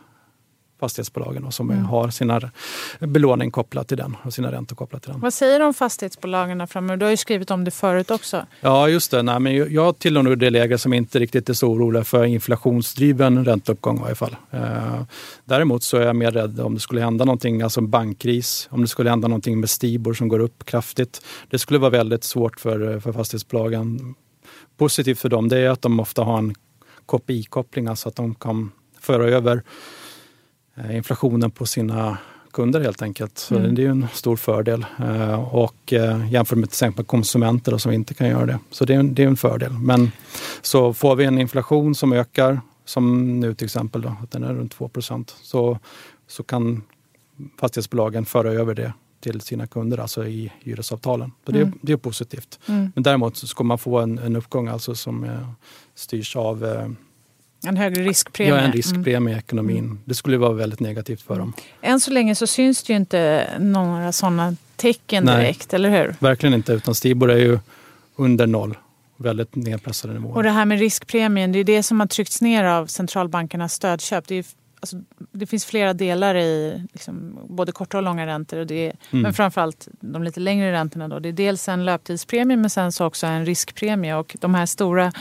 fastighetsbolagen 0.81 1.43
och 1.43 1.53
som 1.53 1.71
mm. 1.71 1.85
har 1.85 2.09
sina 2.09 2.51
belåning 2.99 3.51
kopplat 3.51 3.87
till 3.87 3.97
den 3.97 4.17
och 4.23 4.33
sina 4.33 4.51
räntor 4.51 4.75
kopplat 4.75 5.01
till 5.01 5.11
den. 5.11 5.21
Vad 5.21 5.33
säger 5.33 5.59
de 5.59 5.73
fastighetsbolagen 5.73 6.67
framöver? 6.67 6.97
Du 6.97 7.05
har 7.05 7.11
ju 7.11 7.17
skrivit 7.17 7.51
om 7.51 7.63
det 7.63 7.71
förut 7.71 8.11
också. 8.11 8.45
Ja, 8.61 8.89
just 8.89 9.11
det. 9.11 9.23
Nej, 9.23 9.39
men 9.39 9.73
jag 9.73 9.99
tillhör 9.99 10.23
nog 10.23 10.37
det 10.37 10.49
läge 10.49 10.77
som 10.77 10.93
inte 10.93 11.19
riktigt 11.19 11.49
är 11.49 11.53
så 11.53 11.67
orolig 11.67 12.07
för 12.07 12.25
inflationsdriven 12.25 13.45
ränteuppgång 13.45 13.97
i 13.97 14.01
varje 14.01 14.15
fall. 14.15 14.35
Eh, 14.51 15.03
däremot 15.45 15.83
så 15.83 15.97
är 15.97 16.01
jag 16.01 16.15
mer 16.15 16.31
rädd 16.31 16.59
om 16.59 16.73
det 16.73 16.79
skulle 16.79 17.01
hända 17.01 17.25
någonting, 17.25 17.61
alltså 17.61 17.79
en 17.79 17.89
bankkris, 17.89 18.67
om 18.71 18.81
det 18.81 18.87
skulle 18.87 19.09
hända 19.09 19.27
någonting 19.27 19.59
med 19.59 19.69
Stibor 19.69 20.13
som 20.13 20.27
går 20.27 20.39
upp 20.39 20.65
kraftigt. 20.65 21.21
Det 21.49 21.59
skulle 21.59 21.79
vara 21.79 21.89
väldigt 21.89 22.23
svårt 22.23 22.59
för, 22.59 22.99
för 22.99 23.13
fastighetsbolagen. 23.13 24.15
Positivt 24.77 25.19
för 25.19 25.29
dem 25.29 25.49
det 25.49 25.59
är 25.59 25.69
att 25.69 25.81
de 25.81 25.99
ofta 25.99 26.23
har 26.23 26.37
en 26.37 26.55
KPI-koppling, 27.05 27.87
alltså 27.87 28.09
att 28.09 28.15
de 28.15 28.35
kan 28.35 28.71
föra 29.01 29.29
över 29.29 29.63
inflationen 30.91 31.51
på 31.51 31.65
sina 31.65 32.17
kunder 32.51 32.81
helt 32.81 33.01
enkelt. 33.01 33.37
Så 33.37 33.55
mm. 33.55 33.75
Det 33.75 33.85
är 33.85 33.89
en 33.89 34.07
stor 34.13 34.35
fördel. 34.35 34.85
Eh, 34.99 35.55
och 35.55 35.93
eh, 35.93 36.31
jämfört 36.31 36.57
med 36.57 36.69
till 36.69 36.73
exempel 36.73 37.05
konsumenter 37.05 37.77
som 37.77 37.91
inte 37.91 38.13
kan 38.13 38.29
göra 38.29 38.45
det. 38.45 38.59
Så 38.69 38.85
det 38.85 38.93
är, 38.93 38.99
en, 38.99 39.13
det 39.13 39.23
är 39.23 39.27
en 39.27 39.37
fördel. 39.37 39.71
Men 39.71 40.11
så 40.61 40.93
får 40.93 41.15
vi 41.15 41.25
en 41.25 41.39
inflation 41.39 41.95
som 41.95 42.13
ökar, 42.13 42.61
som 42.85 43.39
nu 43.39 43.53
till 43.53 43.65
exempel, 43.65 44.01
då, 44.01 44.15
att 44.23 44.31
den 44.31 44.43
är 44.43 44.53
runt 44.53 44.71
2 44.71 44.89
så, 45.41 45.79
så 46.27 46.43
kan 46.43 46.81
fastighetsbolagen 47.59 48.25
föra 48.25 48.51
över 48.51 48.75
det 48.75 48.93
till 49.19 49.41
sina 49.41 49.67
kunder, 49.67 49.97
alltså 49.97 50.25
i 50.27 50.51
hyresavtalen. 50.59 51.31
Så 51.45 51.51
mm. 51.51 51.71
det, 51.71 51.77
det, 51.81 51.93
är 51.93 51.97
positivt. 51.97 52.59
Mm. 52.65 52.91
Men 52.95 53.03
däremot 53.03 53.37
så 53.37 53.47
ska 53.47 53.63
man 53.63 53.77
få 53.77 53.99
en, 53.99 54.17
en 54.17 54.35
uppgång 54.35 54.67
alltså 54.67 54.95
som 54.95 55.23
eh, 55.23 55.47
styrs 55.95 56.35
av 56.35 56.65
en 57.67 57.77
högre 57.77 58.03
riskpremie? 58.03 58.53
Ja, 58.53 58.59
en 58.59 58.71
riskpremie 58.71 59.17
mm. 59.17 59.33
i 59.33 59.37
ekonomin. 59.37 59.77
Mm. 59.77 59.99
Det 60.05 60.13
skulle 60.13 60.37
vara 60.37 60.53
väldigt 60.53 60.79
negativt 60.79 61.21
för 61.21 61.39
dem. 61.39 61.53
Än 61.81 61.99
så 61.99 62.11
länge 62.11 62.35
så 62.35 62.47
syns 62.47 62.83
det 62.83 62.93
ju 62.93 62.97
inte 62.97 63.47
några 63.59 64.11
sådana 64.11 64.55
tecken 64.75 65.23
Nej, 65.23 65.37
direkt, 65.37 65.73
eller 65.73 65.89
hur? 65.89 66.15
Verkligen 66.19 66.53
inte, 66.53 66.73
utan 66.73 66.95
Stibor 66.95 67.31
är 67.31 67.37
ju 67.37 67.59
under 68.15 68.47
noll. 68.47 68.77
Väldigt 69.17 69.55
nedpressade 69.55 70.13
nivåer. 70.13 70.35
Och 70.35 70.43
det 70.43 70.49
här 70.49 70.65
med 70.65 70.79
riskpremien, 70.79 71.51
det 71.51 71.59
är 71.59 71.63
det 71.63 71.83
som 71.83 71.99
har 71.99 72.07
tryckts 72.07 72.41
ner 72.41 72.63
av 72.63 72.85
centralbankernas 72.85 73.73
stödköp. 73.73 74.27
Det, 74.27 74.35
är, 74.35 74.45
alltså, 74.79 74.97
det 75.31 75.45
finns 75.45 75.65
flera 75.65 75.93
delar 75.93 76.35
i 76.35 76.81
liksom, 76.93 77.39
både 77.49 77.71
korta 77.71 77.97
och 77.97 78.03
långa 78.03 78.27
räntor. 78.27 78.57
Och 78.59 78.67
det 78.67 78.87
är, 78.87 78.95
mm. 79.11 79.23
Men 79.23 79.33
framförallt 79.33 79.87
de 79.99 80.23
lite 80.23 80.39
längre 80.39 80.71
räntorna. 80.71 81.07
Då. 81.07 81.19
Det 81.19 81.29
är 81.29 81.33
dels 81.33 81.69
en 81.69 81.85
löptidspremie 81.85 82.57
men 82.57 82.69
sen 82.69 82.91
så 82.91 83.05
också 83.05 83.27
en 83.27 83.45
riskpremie. 83.45 84.15
Och 84.15 84.35
de 84.39 84.55
här 84.55 84.65
stora 84.65 85.11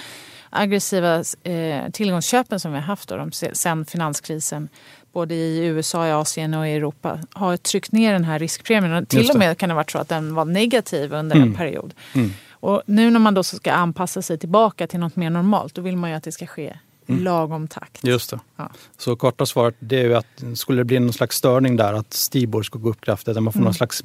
aggressiva 0.50 1.24
eh, 1.42 1.90
tillgångsköpen 1.92 2.60
som 2.60 2.72
vi 2.72 2.78
har 2.78 2.84
haft 2.84 3.08
då, 3.08 3.16
de, 3.16 3.32
sen 3.32 3.84
finanskrisen 3.84 4.68
både 5.12 5.34
i 5.34 5.66
USA, 5.66 6.06
i 6.06 6.12
Asien 6.12 6.54
och 6.54 6.68
i 6.68 6.72
Europa 6.72 7.18
har 7.32 7.56
tryckt 7.56 7.92
ner 7.92 8.12
den 8.12 8.24
här 8.24 8.38
riskpremien. 8.38 9.06
Till 9.06 9.30
och 9.30 9.36
med 9.36 9.58
kan 9.58 9.68
det 9.68 9.72
ha 9.72 9.76
varit 9.76 9.90
så 9.90 9.98
att 9.98 10.08
den 10.08 10.34
var 10.34 10.44
negativ 10.44 11.12
under 11.12 11.36
mm. 11.36 11.48
en 11.48 11.54
period. 11.54 11.94
Mm. 12.12 12.30
Och 12.50 12.82
nu 12.86 13.10
när 13.10 13.20
man 13.20 13.34
då 13.34 13.42
ska 13.42 13.72
anpassa 13.72 14.22
sig 14.22 14.38
tillbaka 14.38 14.86
till 14.86 15.00
något 15.00 15.16
mer 15.16 15.30
normalt 15.30 15.74
då 15.74 15.82
vill 15.82 15.96
man 15.96 16.10
ju 16.10 16.16
att 16.16 16.24
det 16.24 16.32
ska 16.32 16.46
ske 16.46 16.76
mm. 17.06 17.24
lagom 17.24 17.68
takt. 17.68 18.04
Just 18.04 18.30
det. 18.30 18.40
Ja. 18.56 18.70
Så 18.98 19.16
korta 19.16 19.46
svaret 19.46 19.74
det 19.78 20.00
är 20.00 20.04
ju 20.04 20.14
att 20.14 20.42
skulle 20.54 20.80
det 20.80 20.84
bli 20.84 20.98
någon 20.98 21.12
slags 21.12 21.36
störning 21.36 21.76
där, 21.76 21.92
att 21.92 22.12
Stibor 22.12 22.62
ska 22.62 22.78
gå 22.78 22.90
upp 22.90 23.00
kraftigt, 23.00 23.36
att 23.36 23.42
man 23.42 23.52
får 23.52 23.58
mm. 23.58 23.64
någon 23.64 23.74
slags 23.74 24.04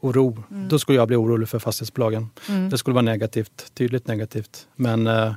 bankoro, 0.00 0.44
mm. 0.50 0.68
då 0.68 0.78
skulle 0.78 0.98
jag 0.98 1.08
bli 1.08 1.16
orolig 1.16 1.48
för 1.48 1.58
fastighetsbolagen. 1.58 2.30
Mm. 2.48 2.70
Det 2.70 2.78
skulle 2.78 2.94
vara 2.94 3.02
negativt, 3.02 3.70
tydligt 3.74 4.06
negativt. 4.06 4.66
Men 4.76 5.06
eh, 5.06 5.32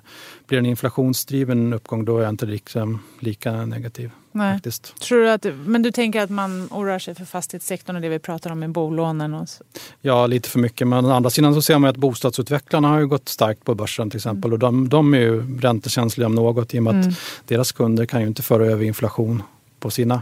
blir 0.48 0.58
det 0.58 0.62
en 0.62 0.66
inflationsdriven 0.66 1.74
uppgång 1.74 2.06
då 2.06 2.18
är 2.18 2.22
jag 2.22 2.30
inte 2.30 2.46
liksom 2.46 3.00
lika 3.20 3.66
negativ. 3.66 4.12
Nej. 4.32 4.54
Faktiskt. 4.54 5.02
Tror 5.02 5.20
du 5.20 5.32
att, 5.32 5.46
men 5.66 5.82
du 5.82 5.92
tänker 5.92 6.22
att 6.22 6.30
man 6.30 6.68
oroar 6.72 7.00
sig 7.00 7.16
för 7.16 7.26
fastighetssektorn 7.26 7.96
och 7.96 8.02
det 8.02 8.10
vi 8.10 8.20
pratar 8.20 8.52
om 8.52 8.60
med 8.60 8.72
bolånen? 8.72 9.34
Och 9.34 9.50
så. 9.50 9.64
Ja, 10.02 10.28
lite 10.28 10.50
för 10.50 10.60
mycket. 10.60 10.88
Men 10.88 11.06
å 11.06 11.12
andra 11.12 11.30
sidan 11.30 11.54
så 11.54 11.62
ser 11.62 11.80
man 11.80 11.90
att 11.90 11.98
bostadsutvecklarna 11.98 12.88
har 12.88 13.00
ju 13.00 13.08
gått 13.08 13.30
starkt 13.30 13.66
på 13.66 13.76
börsen 13.76 14.10
till 14.10 14.18
exempel. 14.18 14.50
Mm. 14.50 14.54
Och 14.54 14.60
de, 14.60 14.90
de 14.90 15.14
är 15.14 15.20
ju 15.20 15.60
räntekänsliga 15.60 16.28
om 16.28 16.36
något 16.36 16.74
i 16.74 16.80
och 16.80 16.84
med 16.84 16.94
mm. 16.94 17.10
att 17.10 17.16
deras 17.48 17.72
kunder 17.72 18.06
kan 18.06 18.22
ju 18.22 18.28
inte 18.28 18.42
föra 18.42 18.66
över 18.66 18.86
inflation 18.86 19.44
på 19.80 19.90
sina 19.90 20.22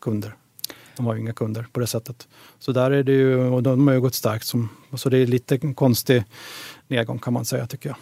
kunder. 0.00 0.34
De 0.96 1.06
har 1.06 1.14
ju 1.14 1.20
inga 1.20 1.32
kunder 1.32 1.66
på 1.72 1.80
det 1.80 1.86
sättet. 1.86 2.28
Så 2.58 2.72
där 2.72 2.90
är 2.90 3.02
det 3.02 3.12
ju, 3.12 3.38
och 3.38 3.62
de 3.62 3.86
har 3.86 3.94
ju 3.94 4.00
gått 4.00 4.14
starkt. 4.14 4.46
Som, 4.46 4.68
så 4.94 5.08
det 5.08 5.18
är 5.18 5.26
lite 5.26 5.58
konstig 5.58 6.24
nedgång 6.88 7.18
kan 7.18 7.32
man 7.32 7.44
säga 7.44 7.66
tycker 7.66 7.88
jag. 7.88 7.96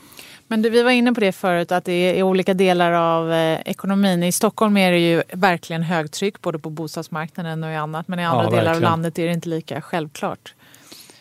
Men 0.50 0.62
du, 0.62 0.70
vi 0.70 0.82
var 0.82 0.90
inne 0.90 1.12
på 1.12 1.20
det 1.20 1.32
förut, 1.32 1.72
att 1.72 1.84
det 1.84 1.92
är 1.92 2.22
olika 2.22 2.54
delar 2.54 2.92
av 2.92 3.32
eh, 3.32 3.60
ekonomin. 3.64 4.22
I 4.22 4.32
Stockholm 4.32 4.76
är 4.76 4.92
det 4.92 4.98
ju 4.98 5.22
verkligen 5.32 5.82
högtryck 5.82 6.40
både 6.40 6.58
på 6.58 6.70
bostadsmarknaden 6.70 7.64
och 7.64 7.70
i 7.70 7.74
annat. 7.74 8.08
Men 8.08 8.18
i 8.18 8.24
andra 8.24 8.44
ja, 8.44 8.50
delar 8.50 8.74
av 8.74 8.80
landet 8.80 9.18
är 9.18 9.26
det 9.26 9.32
inte 9.32 9.48
lika 9.48 9.80
självklart. 9.80 10.54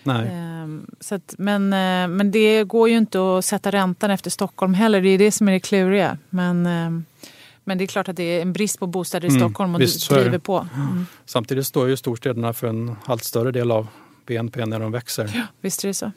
Nej. 0.03 0.27
Ehm, 0.33 0.85
så 0.99 1.15
att, 1.15 1.35
men, 1.37 1.73
eh, 1.73 2.07
men 2.07 2.31
det 2.31 2.63
går 2.63 2.89
ju 2.89 2.97
inte 2.97 3.37
att 3.37 3.45
sätta 3.45 3.71
räntan 3.71 4.11
efter 4.11 4.29
Stockholm 4.29 4.73
heller. 4.73 5.01
Det 5.01 5.09
är 5.09 5.17
det 5.17 5.31
som 5.31 5.47
är 5.47 5.51
det 5.51 5.59
kluriga. 5.59 6.17
Men, 6.29 6.65
eh, 6.65 7.01
men 7.69 7.77
det 7.77 7.83
är 7.83 7.87
klart 7.87 8.09
att 8.09 8.15
det 8.15 8.23
är 8.23 8.41
en 8.41 8.53
brist 8.53 8.79
på 8.79 8.87
bostäder 8.87 9.27
i 9.27 9.29
mm, 9.29 9.39
Stockholm 9.39 9.75
och 9.75 9.81
visst, 9.81 10.09
driver 10.09 10.37
på. 10.37 10.67
Mm. 10.75 11.05
Samtidigt 11.25 11.67
står 11.67 11.89
ju 11.89 11.97
storstäderna 11.97 12.53
för 12.53 12.67
en 12.67 12.95
allt 13.05 13.23
större 13.23 13.51
del 13.51 13.71
av 13.71 13.87
BNP 14.25 14.65
när 14.65 14.79
de 14.79 14.91
växer. 14.91 15.31
Ja, 15.35 15.43
visst 15.61 15.83
är 15.83 15.87
det 15.87 15.93
så. 15.93 16.11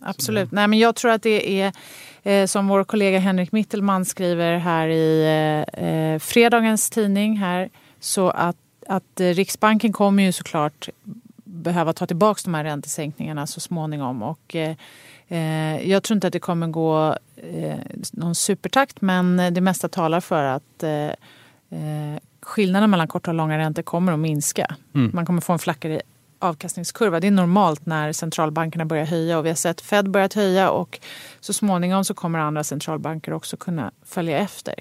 Absolut. 0.00 0.52
Nej, 0.52 0.68
men 0.68 0.78
jag 0.78 0.96
tror 0.96 1.10
att 1.10 1.22
det 1.22 1.60
är 1.60 1.72
eh, 2.22 2.46
som 2.46 2.68
vår 2.68 2.84
kollega 2.84 3.18
Henrik 3.18 3.52
Mittelman 3.52 4.04
skriver 4.04 4.58
här 4.58 4.88
i 4.88 5.22
eh, 5.76 5.84
eh 5.84 6.18
fredagens 6.18 6.90
tidning 6.90 7.36
här. 7.36 7.68
Så 8.00 8.30
att, 8.30 8.56
att 8.88 9.20
Riksbanken 9.20 9.92
kommer 9.92 10.22
ju 10.22 10.32
såklart 10.32 10.88
behöva 11.44 11.92
ta 11.92 12.06
tillbaka 12.06 12.40
de 12.44 12.54
här 12.54 12.64
räntesänkningarna 12.64 13.46
så 13.46 13.60
småningom. 13.60 14.22
Och, 14.22 14.56
eh, 14.56 14.76
eh, 15.28 15.90
jag 15.90 16.02
tror 16.02 16.14
inte 16.14 16.26
att 16.26 16.32
det 16.32 16.40
kommer 16.40 16.66
gå 16.66 17.16
eh, 17.42 17.78
någon 18.12 18.34
supertakt 18.34 19.00
men 19.00 19.54
det 19.54 19.60
mesta 19.60 19.88
talar 19.88 20.20
för 20.20 20.44
att 20.44 20.82
eh, 20.82 21.10
skillnaden 22.42 22.90
mellan 22.90 23.08
korta 23.08 23.30
och 23.30 23.34
långa 23.34 23.58
räntor 23.58 23.82
kommer 23.82 24.12
att 24.12 24.18
minska. 24.18 24.76
Mm. 24.94 25.10
Man 25.14 25.26
kommer 25.26 25.40
få 25.40 25.52
en 25.52 25.58
flackare 25.58 26.00
avkastningskurva. 26.38 27.20
Det 27.20 27.26
är 27.26 27.30
normalt 27.30 27.86
när 27.86 28.12
centralbankerna 28.12 28.84
börjar 28.84 29.04
höja 29.06 29.38
och 29.38 29.44
vi 29.44 29.48
har 29.48 29.56
sett 29.56 29.80
Fed 29.80 30.10
börjat 30.10 30.34
höja 30.34 30.70
och 30.70 31.00
så 31.40 31.52
småningom 31.52 32.04
så 32.04 32.14
kommer 32.14 32.38
andra 32.38 32.64
centralbanker 32.64 33.32
också 33.32 33.56
kunna 33.56 33.90
följa 34.04 34.38
efter 34.38 34.74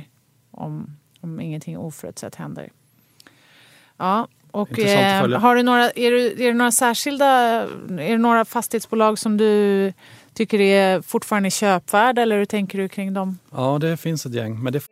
om, 0.52 0.98
om 1.22 1.40
ingenting 1.40 1.78
oförutsett 1.78 2.36
händer. 2.36 2.70
Ja, 3.98 4.28
och 4.52 4.80
eh, 4.80 5.40
har 5.40 5.56
du 5.56 5.64
några, 5.64 5.92
är, 5.92 6.12
det, 6.12 6.44
är 6.44 6.48
det 6.48 6.54
några 6.54 6.72
särskilda, 6.72 7.28
är 7.90 8.12
det 8.12 8.18
några 8.18 8.46
fastighetsbolag 8.46 9.20
som 9.20 9.38
du 9.38 9.94
tycker 10.40 10.62
är 10.62 11.02
fortfarande 11.02 11.52
köpvärda 11.52 12.22
eller 12.22 12.38
hur 12.38 12.46
tänker 12.46 12.78
du 12.78 12.90
kring 12.90 13.14
dem? 13.14 13.40
Ja, 13.52 13.78
det 13.82 13.98
finns 13.98 14.26
ett 14.26 14.34
gäng. 14.34 14.64
Men 14.64 14.74
det... 14.74 14.84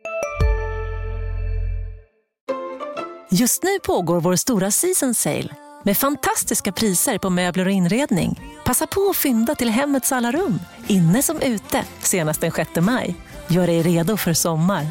Just 3.30 3.62
nu 3.62 3.78
pågår 3.86 4.20
vår 4.20 4.36
stora 4.36 4.70
season 4.70 5.14
sale 5.14 5.54
med 5.84 5.96
fantastiska 5.96 6.72
priser 6.72 7.18
på 7.18 7.30
möbler 7.30 7.66
och 7.66 7.72
inredning. 7.72 8.40
Passa 8.64 8.86
på 8.86 9.08
att 9.10 9.16
fynda 9.16 9.54
till 9.54 9.70
hemmets 9.70 10.12
alla 10.12 10.32
rum, 10.32 10.58
inne 10.86 11.22
som 11.22 11.40
ute, 11.40 11.84
senast 11.98 12.40
den 12.40 12.52
6 12.52 12.70
maj. 12.80 13.14
Gör 13.48 13.66
dig 13.66 13.82
redo 13.82 14.16
för 14.16 14.32
sommar. 14.32 14.86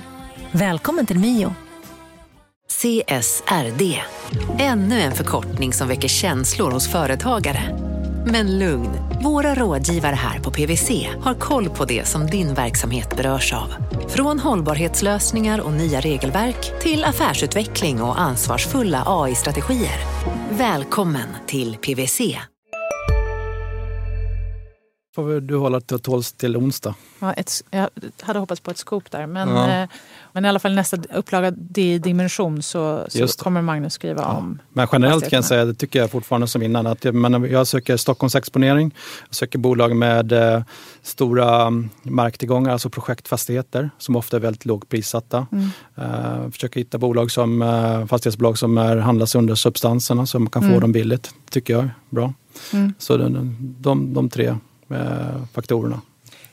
Välkommen 0.51 1.05
till 1.05 1.19
Mio. 1.19 1.53
CSRD, 2.69 4.01
ännu 4.59 5.01
en 5.01 5.11
förkortning 5.11 5.73
som 5.73 5.87
väcker 5.87 6.07
känslor 6.07 6.71
hos 6.71 6.91
företagare. 6.91 7.86
Men 8.31 8.59
lugn, 8.59 8.89
våra 9.23 9.55
rådgivare 9.55 10.15
här 10.15 10.39
på 10.39 10.51
PWC 10.51 10.89
har 11.21 11.33
koll 11.33 11.69
på 11.69 11.85
det 11.85 12.07
som 12.07 12.27
din 12.27 12.53
verksamhet 12.53 13.17
berörs 13.17 13.53
av. 13.53 13.73
Från 14.09 14.39
hållbarhetslösningar 14.39 15.59
och 15.59 15.73
nya 15.73 15.99
regelverk 15.99 16.79
till 16.81 17.03
affärsutveckling 17.03 18.01
och 18.01 18.19
ansvarsfulla 18.21 19.03
AI-strategier. 19.05 19.99
Välkommen 20.51 21.27
till 21.47 21.75
PWC. 21.77 22.21
får 25.15 25.41
du 25.41 25.55
hålla 25.57 25.81
till 25.81 25.99
tåls 25.99 26.33
till 26.33 26.57
onsdag. 26.57 26.95
Ja, 27.19 27.33
ett, 27.33 27.51
jag 27.71 27.89
hade 28.21 28.39
hoppats 28.39 28.61
på 28.61 28.71
ett 28.71 28.77
scoop 28.77 29.11
där. 29.11 29.27
Men, 29.27 29.49
Ja. 29.49 29.69
eh, 29.69 29.89
men 30.37 30.45
i 30.45 30.49
alla 30.49 30.59
fall 30.59 30.75
nästa 30.75 30.97
upplaga 31.13 31.51
D-dimension 31.51 32.61
så, 32.61 33.05
så 33.09 33.27
kommer 33.27 33.61
Magnus 33.61 33.93
skriva 33.93 34.25
om. 34.25 34.59
Men 34.73 34.87
generellt 34.91 35.29
kan 35.29 35.37
jag 35.37 35.45
säga, 35.45 35.65
det 35.65 35.73
tycker 35.73 35.99
jag 35.99 36.11
fortfarande 36.11 36.47
som 36.47 36.61
innan, 36.61 36.87
att 36.87 37.05
jag, 37.05 37.15
men 37.15 37.51
jag 37.51 37.67
söker 37.67 37.97
Stockholmsexponering. 37.97 38.95
Jag 39.27 39.35
söker 39.35 39.59
bolag 39.59 39.95
med 39.95 40.31
eh, 40.31 40.63
stora 41.01 41.61
mm, 41.61 41.89
marktillgångar, 42.03 42.71
alltså 42.71 42.89
projektfastigheter 42.89 43.89
som 43.97 44.15
ofta 44.15 44.37
är 44.37 44.41
väldigt 44.41 44.65
lågprissatta. 44.65 45.47
Mm. 45.51 45.69
Eh, 45.95 46.51
försöker 46.51 46.79
hitta 46.79 46.97
bolag 46.97 47.31
som, 47.31 47.61
eh, 47.61 48.05
fastighetsbolag 48.05 48.57
som 48.57 48.77
är, 48.77 48.97
handlas 48.97 49.35
under 49.35 49.55
substanserna 49.55 50.25
så 50.25 50.39
man 50.39 50.49
kan 50.49 50.61
få 50.61 50.67
Mm. 50.67 50.81
dem 50.81 50.91
billigt. 50.91 51.33
tycker 51.49 51.73
jag 51.73 51.83
är 51.83 51.91
bra. 52.09 52.33
Mm. 52.73 52.93
Så 52.97 53.17
de, 53.17 53.55
de, 53.79 54.13
de 54.13 54.29
tre 54.29 54.47
eh, 54.89 55.45
faktorerna. 55.53 56.01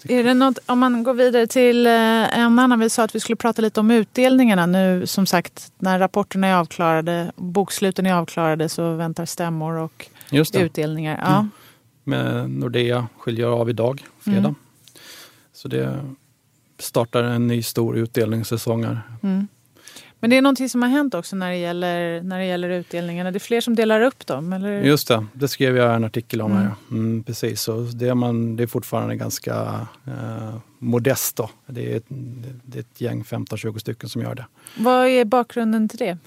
Är 0.09 0.25
det 0.25 0.35
något, 0.35 0.59
om 0.67 0.79
man 0.79 1.03
går 1.03 1.15
vidare 1.15 1.47
till 1.47 1.87
eh, 1.87 1.93
en 2.39 2.59
annan, 2.59 2.81
vi 2.81 2.91
sa 2.91 3.03
att 3.03 3.15
vi 3.15 3.21
skulle 3.21 3.37
prata 3.37 3.63
lite 3.63 3.81
om 3.81 3.91
utdelningarna 3.91 4.67
nu. 4.67 5.07
Som 5.07 5.27
sagt, 5.27 5.73
när 5.79 5.99
rapporterna 5.99 6.47
är 6.47 6.55
avklarade, 6.55 7.33
boksluten 7.37 8.07
är 8.07 8.15
avklarade 8.15 8.69
så 8.69 8.95
väntar 8.95 9.27
stämmor 9.27 9.79
och 9.79 10.09
utdelningar. 10.55 11.21
Ja. 11.25 11.35
Mm. 11.37 11.51
Med 12.05 12.51
Nordea 12.51 13.07
skiljer 13.19 13.47
av 13.47 13.71
idag, 13.71 14.05
fredag. 14.21 14.39
Mm. 14.39 14.55
Så 15.53 15.69
det 15.69 16.01
startar 16.79 17.23
en 17.23 17.47
ny 17.47 17.63
stor 17.63 17.97
utdelningssäsong 17.97 18.85
här. 18.85 19.01
Mm. 19.23 19.49
Men 20.25 20.31
det 20.31 20.37
är 20.37 20.43
någonting 20.43 20.69
som 20.69 20.83
har 20.83 20.89
hänt 20.89 21.15
också 21.15 21.37
när 21.37 21.51
det 21.51 21.57
gäller, 21.57 22.23
när 22.23 22.39
det 22.39 22.45
gäller 22.45 22.69
utdelningarna. 22.69 23.31
Det 23.31 23.37
är 23.37 23.41
fler 23.41 23.61
som 23.61 23.75
delar 23.75 24.01
upp 24.01 24.27
dem, 24.27 24.53
eller? 24.53 24.83
Just 24.83 25.09
det, 25.09 25.27
det 25.33 25.49
skrev 25.49 25.77
jag 25.77 25.95
en 25.95 26.05
artikel 26.05 26.41
om. 26.41 26.53
Mm. 26.53 26.63
Här. 26.63 26.75
Mm, 26.91 27.23
precis, 27.25 27.61
så 27.61 27.81
det 27.81 28.09
är, 28.09 28.15
man, 28.15 28.57
det 28.57 28.63
är 28.63 28.67
fortfarande 28.67 29.17
ganska 29.17 29.87
eh, 30.07 30.55
modest. 30.79 31.37
Då. 31.37 31.51
Det, 31.67 31.93
är 31.93 31.97
ett, 31.97 32.05
det 32.65 32.79
är 32.79 32.81
ett 32.81 33.01
gäng, 33.01 33.23
15-20 33.23 33.79
stycken 33.79 34.09
som 34.09 34.23
gör 34.23 34.35
det. 34.35 34.47
Vad 34.77 35.07
är 35.07 35.25
bakgrunden 35.25 35.89
till 35.89 35.99
det? 35.99 36.19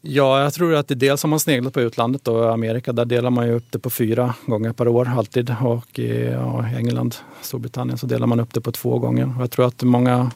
Ja, 0.00 0.42
jag 0.42 0.54
tror 0.54 0.74
att 0.74 0.88
det 0.88 0.94
dels 0.94 1.22
har 1.22 1.28
man 1.28 1.40
sneglat 1.40 1.72
på 1.72 1.80
utlandet 1.80 2.28
och 2.28 2.52
Amerika. 2.52 2.92
Där 2.92 3.04
delar 3.04 3.30
man 3.30 3.46
ju 3.46 3.52
upp 3.52 3.66
det 3.70 3.78
på 3.78 3.90
fyra 3.90 4.34
gånger 4.46 4.72
per 4.72 4.88
år 4.88 5.08
alltid. 5.16 5.54
Och 5.60 5.98
i 5.98 6.24
ja, 6.24 6.66
England, 6.76 7.14
Storbritannien 7.40 7.98
så 7.98 8.06
delar 8.06 8.26
man 8.26 8.40
upp 8.40 8.54
det 8.54 8.60
på 8.60 8.72
två 8.72 8.98
gånger. 8.98 9.32
Och 9.36 9.42
jag 9.42 9.50
tror 9.50 9.66
att 9.66 9.82
många 9.82 10.30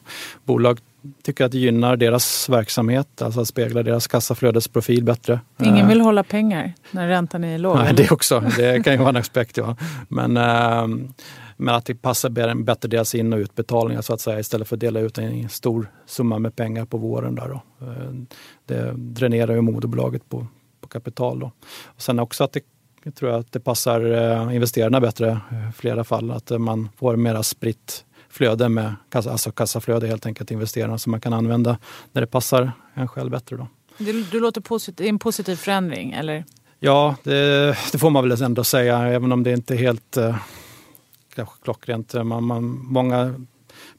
bolag 0.45 0.79
tycker 1.23 1.45
att 1.45 1.51
det 1.51 1.57
gynnar 1.57 1.95
deras 1.97 2.49
verksamhet, 2.49 3.21
alltså 3.21 3.45
speglar 3.45 3.83
deras 3.83 4.07
kassaflödesprofil 4.07 5.03
bättre. 5.03 5.39
Ingen 5.63 5.77
Eh, 5.77 5.87
vill 5.87 6.01
hålla 6.01 6.23
pengar 6.23 6.73
när 6.91 7.07
räntan 7.07 7.43
är 7.43 7.57
låg? 7.57 7.77
Nej, 7.77 7.93
det 7.93 8.11
också. 8.11 8.39
Det 8.57 8.83
kan 8.83 8.93
ju 8.93 8.99
vara 8.99 9.09
en 9.09 9.15
aspekt. 9.15 9.57
Ja. 9.57 9.75
Men, 10.07 10.37
ehm, 10.37 11.13
men 11.57 11.75
att 11.75 11.85
det 11.85 11.95
passar 11.95 12.29
bä- 12.29 12.63
bättre 12.63 12.89
deras 12.89 13.15
in 13.15 13.33
och 13.33 13.39
utbetalningar 13.39 14.01
så 14.01 14.13
att 14.13 14.21
säga 14.21 14.39
istället 14.39 14.67
för 14.67 14.75
att 14.75 14.79
dela 14.79 14.99
ut 14.99 15.17
en 15.17 15.49
stor 15.49 15.91
summa 16.05 16.39
med 16.39 16.55
pengar 16.55 16.85
på 16.85 16.97
våren. 16.97 17.35
Där 17.35 17.47
då. 17.47 17.85
Eh, 17.87 18.11
Det 18.65 18.91
dränerar 18.95 19.53
ju 19.55 19.61
moderbolaget 19.61 20.29
på, 20.29 20.47
på 20.81 20.87
kapital. 20.87 21.39
Då. 21.39 21.51
Och 21.85 22.01
sen 22.01 22.19
också 22.19 22.43
att 22.43 22.51
det 22.53 22.61
jag 23.03 23.15
tror 23.15 23.31
att 23.31 23.51
det 23.51 23.59
passar 23.59 24.11
eh, 24.47 24.55
investerarna 24.55 24.99
bättre 25.01 25.39
i 25.69 25.71
flera 25.73 26.03
fall. 26.03 26.31
Att 26.31 26.49
man 26.61 26.89
får 26.99 27.15
mera 27.15 27.43
spritt 27.43 28.05
flöde 28.37 28.69
med 28.69 28.95
kassa, 29.09 29.31
alltså 29.31 29.51
kassaflöde 29.51 30.07
helt 30.07 30.25
enkelt 30.25 30.51
investerarna 30.51 30.97
som 30.97 31.11
man 31.11 31.21
kan 31.21 31.33
använda 31.33 31.77
när 32.11 32.21
det 32.21 32.27
passar 32.27 32.71
en 32.93 33.07
själv 33.07 33.31
bättre. 33.31 33.57
Då. 33.57 33.67
Du, 33.97 34.23
du 34.23 34.39
låter 34.39 34.61
är 35.03 35.09
en 35.09 35.19
positiv 35.19 35.55
förändring, 35.55 36.11
eller? 36.11 36.45
Ja, 36.79 37.15
det, 37.23 37.77
det 37.91 37.97
får 37.97 38.09
man 38.09 38.29
väl 38.29 38.41
ändå 38.41 38.63
säga, 38.63 38.99
även 38.99 39.31
om 39.31 39.43
det 39.43 39.51
inte 39.51 39.73
är 39.73 39.77
helt 39.77 40.17
eh, 40.17 40.37
klockrent. 41.63 42.13
Man, 42.13 42.43
man, 42.43 42.63
många 42.83 43.33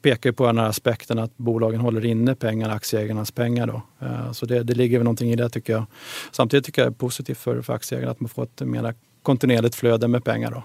pekar 0.03 0.33
på 0.33 0.47
den 0.47 0.59
här 0.59 0.69
aspekten 0.69 1.19
att 1.19 1.37
bolagen 1.37 1.81
håller 1.81 2.05
inne 2.05 2.35
pengar, 2.35 2.71
aktieägarnas 2.71 3.31
pengar. 3.31 3.67
Då. 3.67 4.07
Eh, 4.07 4.33
så 4.33 4.47
det, 4.47 4.63
det 4.63 4.75
ligger 4.75 4.99
väl 4.99 5.05
någonting 5.05 5.33
i 5.33 5.37
det 5.37 5.51
tycker 5.51 5.73
jag. 5.73 5.85
Samtidigt 6.33 6.67
tycker 6.67 6.83
jag 6.83 6.93
det 6.93 6.97
är 6.97 6.99
positivt 6.99 7.39
för, 7.39 7.63
för 7.63 7.73
aktieägarna 7.73 8.13
att 8.13 8.21
man 8.21 8.29
får 8.29 8.43
ett 8.43 8.61
mer 8.61 8.95
kontinuerligt 9.23 9.75
flöde 9.75 10.09
med 10.09 10.25
pengar. 10.25 10.51
Då. 10.51 10.63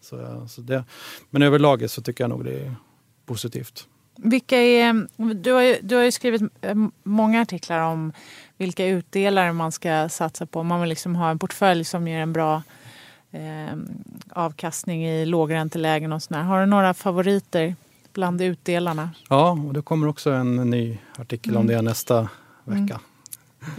Så, 0.00 0.46
så 0.48 0.60
det, 0.60 0.84
men 1.30 1.42
överlag 1.42 1.90
så 1.90 2.02
tycker 2.02 2.24
jag 2.24 2.28
nog 2.30 2.44
det 2.44 2.60
är 2.60 2.74
positivt. 3.28 3.86
Vilka 4.16 4.56
är, 4.56 5.06
du, 5.34 5.52
har 5.52 5.60
ju, 5.62 5.76
du 5.82 5.96
har 5.96 6.02
ju 6.02 6.12
skrivit 6.12 6.42
eh, 6.62 6.74
många 7.02 7.42
artiklar 7.42 7.80
om 7.80 8.12
vilka 8.56 8.86
utdelare 8.86 9.52
man 9.52 9.72
ska 9.72 10.08
satsa 10.08 10.46
på. 10.46 10.62
Man 10.62 10.80
vill 10.80 10.88
liksom 10.88 11.16
ha 11.16 11.30
en 11.30 11.38
portfölj 11.38 11.84
som 11.84 12.08
ger 12.08 12.18
en 12.20 12.32
bra 12.32 12.62
eh, 13.32 13.76
avkastning 14.32 15.06
i 15.06 15.26
lågräntelägen 15.26 16.12
och 16.12 16.22
sådär. 16.22 16.40
Har 16.42 16.60
du 16.60 16.66
några 16.66 16.94
favoriter 16.94 17.74
bland 18.12 18.40
utdelarna? 18.42 19.10
Ja, 19.28 19.50
och 19.50 19.74
det 19.74 19.82
kommer 19.82 20.08
också 20.08 20.30
en 20.30 20.56
ny 20.70 20.98
artikel 21.18 21.56
om 21.56 21.62
Mm. 21.62 21.76
det 21.76 21.82
nästa 21.82 22.28
vecka. 22.64 23.00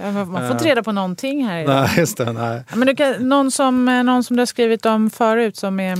Ja, 0.02 0.12
Man 0.12 0.26
får 0.28 0.40
Eh. 0.46 0.52
inte 0.52 0.66
reda 0.66 0.84
på 0.84 0.92
någonting 0.92 1.46
här 1.46 1.60
idag. 1.64 1.76
Nej, 1.82 1.90
just 2.00 2.18
det. 2.18 2.34
Nej. 2.34 2.64
Men 2.76 2.88
du 2.88 2.96
kan, 2.96 3.30
någon, 3.30 3.52
som, 3.52 3.88
eh, 3.88 4.04
någon 4.04 4.24
som 4.24 4.36
du 4.36 4.42
har 4.42 4.46
skrivit 4.46 4.86
om 4.86 5.10
förut 5.10 5.58
som 5.58 5.80
är... 5.80 5.98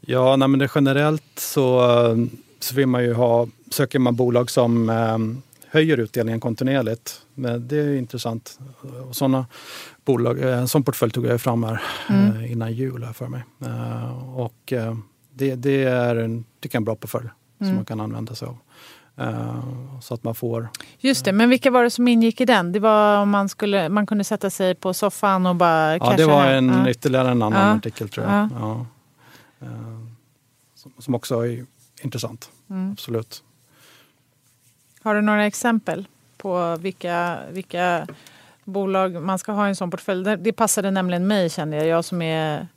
Ja, 0.00 0.36
nej, 0.36 0.48
men 0.48 0.58
det 0.60 0.68
generellt 0.74 1.22
så, 1.38 1.80
så 2.64 2.74
vill 2.74 2.86
man 2.86 3.02
ju 3.04 3.12
ha, 3.14 3.46
söker 3.70 3.98
man 3.98 4.16
bolag 4.16 4.50
som 4.50 4.90
eh, 4.90 5.18
höjer 5.70 5.96
utdelningen 5.98 6.40
kontinuerligt. 6.40 7.20
Men 7.34 7.68
det 7.68 7.76
är 7.76 7.94
intressant. 7.96 8.58
Och 9.08 9.16
såna 9.16 9.46
bolag, 10.04 10.38
eh, 10.42 10.58
en 10.58 10.68
sån 10.68 10.82
portfölj 10.82 11.12
tog 11.12 11.26
jag 11.26 11.40
fram 11.40 11.64
här 11.64 11.82
Mm. 12.10 12.36
eh, 12.36 12.52
innan 12.52 12.72
jul 12.72 13.04
här 13.04 13.12
för 13.12 13.28
mig. 13.28 13.44
Eh, 13.66 14.38
och 14.38 14.72
det, 15.34 15.54
det 15.54 15.84
är 15.84 16.16
en, 16.16 16.44
tycker 16.60 16.76
jag, 16.76 16.80
en 16.80 16.84
bra 16.84 16.96
portfölj 16.96 17.28
som 17.58 17.66
Mm. 17.66 17.76
man 17.76 17.84
kan 17.84 18.00
använda 18.00 18.34
sig 18.34 18.48
av. 18.48 18.56
Så 20.02 20.14
att 20.14 20.24
man 20.24 20.34
får... 20.34 20.68
Just 20.98 21.24
det, 21.24 21.32
men 21.32 21.48
vilka 21.50 21.70
var 21.70 21.82
det 21.84 21.90
som 21.90 22.08
ingick 22.08 22.40
i 22.40 22.44
den? 22.44 22.72
Det 22.72 22.78
var 22.80 23.18
om 23.22 23.30
man, 23.30 23.48
skulle, 23.48 23.88
man 23.88 24.06
kunde 24.06 24.24
sätta 24.24 24.50
sig 24.50 24.74
på 24.74 24.94
soffan 24.94 25.46
och 25.46 25.56
bara 25.56 25.96
Ja, 25.96 26.14
det 26.16 26.24
var 26.26 26.46
en, 26.46 26.68
Ja. 26.68 26.90
ytterligare 26.90 27.30
en 27.30 27.42
annan 27.42 27.68
Ja. 27.68 27.74
artikel 27.76 28.08
tror 28.08 28.26
jag. 28.26 28.48
Ja. 28.60 28.86
Som, 30.74 30.92
som 30.98 31.14
också 31.14 31.40
intressant. 32.02 32.50
Mm. 32.70 32.92
Absolut. 32.92 33.42
Har 35.02 35.14
du 35.14 35.20
några 35.20 35.46
exempel 35.46 36.06
på 36.36 36.76
vilka, 36.76 37.38
vilka 37.50 38.06
bolag 38.64 39.22
man 39.22 39.38
ska 39.38 39.52
ha 39.52 39.66
i 39.66 39.68
en 39.68 39.76
sån 39.76 39.90
portfölj? 39.90 40.36
Det, 40.36 40.52
passade 40.52 40.90
nämligen 40.90 41.26
mig 41.26 41.50
kände 41.50 41.76
jag. 41.76 41.86
Jag 41.86 42.04
som 42.04 42.22
är... 42.22 42.68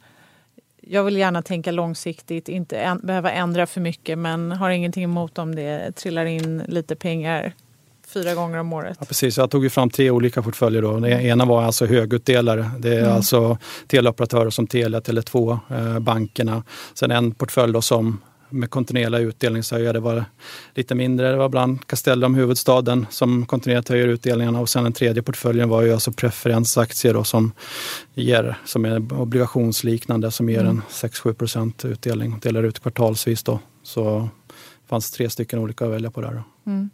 Jag 0.89 1.03
vill 1.03 1.17
gärna 1.17 1.41
tänka 1.41 1.71
långsiktigt, 1.71 2.49
inte 2.49 2.77
en, 2.80 2.99
behöva 2.99 3.32
ändra 3.32 3.65
för 3.67 3.82
mycket 3.82 4.17
men 4.17 4.51
har 4.51 4.69
ingenting 4.69 5.03
emot 5.03 5.38
om 5.38 5.56
det 5.56 5.91
trillar 5.95 6.25
in 6.25 6.63
lite 6.67 6.95
pengar 6.95 7.53
fyra 8.08 8.34
gånger 8.36 8.58
om 8.58 8.73
året. 8.73 8.97
Ja, 8.99 9.06
precis, 9.06 9.38
jag 9.38 9.51
tog 9.51 9.63
ju 9.63 9.69
fram 9.69 9.89
tre 9.89 10.12
olika 10.12 10.41
portföljer. 10.41 10.82
Då. 10.82 10.93
Den 10.99 11.06
ena 11.06 11.45
var 11.45 11.63
alltså 11.63 11.86
högutdelare. 11.86 12.71
Det 12.80 12.93
är 12.95 12.99
Mm. 13.01 13.13
alltså 13.15 13.58
teleoperatörer 13.88 14.49
som 14.49 14.67
Telia, 14.67 14.99
Tele2, 14.99 15.60
eh, 15.69 15.99
bankerna. 15.99 16.63
Sen 16.93 17.12
en 17.12 17.32
portfölj 17.32 17.73
då 17.73 17.82
som 17.82 18.21
med 18.49 18.69
kontinuerliga 18.69 19.21
utdelningshöjare. 19.21 19.93
Det 19.93 19.99
var 19.99 20.25
lite 20.75 20.95
mindre. 20.95 21.31
Det 21.31 21.38
var 21.38 21.49
bland 21.49 21.88
Castellum, 21.88 22.36
huvudstaden, 22.36 23.05
som 23.10 23.45
kontinuerligt 23.45 23.89
höjer 23.89 24.07
utdelningarna. 24.07 24.60
Och 24.60 24.69
sen 24.69 24.83
den 24.83 24.93
tredje 24.93 25.23
portföljen 25.23 25.69
var 25.69 25.81
ju 25.81 25.93
alltså 25.93 26.12
preferensaktier 26.12 27.13
då, 27.13 27.23
som, 27.23 27.51
ger, 28.13 28.57
som 28.65 28.86
är 28.86 29.13
obligationsliknande 29.13 30.31
som 30.31 30.49
ger 30.49 30.62
Mm. 30.62 30.69
en 30.69 30.81
6-7 30.89 31.33
procent 31.33 31.86
utdelning. 31.86 32.39
Delar 32.41 32.63
ut 32.63 32.79
kvartalsvis 32.79 33.43
då. 33.43 33.60
Så 33.83 34.29
det 34.83 34.89
fanns 34.89 35.12
tre 35.12 35.29
stycken 35.29 35.60
olika 35.60 35.86
att 35.86 35.91
välja 35.91 36.12
på 36.12 36.21
där. 36.21 36.31
Då. 36.31 36.71
Mm. 36.71 36.89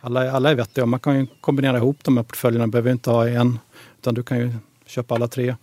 Alla, 0.00 0.32
alla 0.32 0.50
är 0.50 0.54
vettiga. 0.54 0.86
Man 0.86 1.00
kan 1.00 1.18
ju 1.18 1.26
kombinera 1.40 1.76
ihop 1.76 1.98
de 2.02 2.16
här 2.16 2.24
portföljerna. 2.24 2.66
behöver 2.66 2.90
inte 2.90 3.10
ha 3.10 3.28
en, 3.28 3.58
utan 3.98 4.14
du 4.14 4.22
kan 4.22 4.38
ju 4.38 4.52
köpa 4.86 5.14
alla 5.14 5.28
tre 5.28 5.56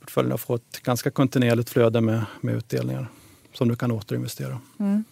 portföljerna 0.00 0.34
och 0.34 0.40
få 0.40 0.54
ett 0.54 0.82
ganska 0.82 1.10
kontinuerligt 1.10 1.70
flöde 1.70 2.00
med, 2.00 2.24
med 2.40 2.54
utdelningar 2.54 3.08
som 3.52 3.68
du 3.68 3.76
kan 3.76 3.90
återinvestera. 3.90 4.58
Mm. 4.78 5.04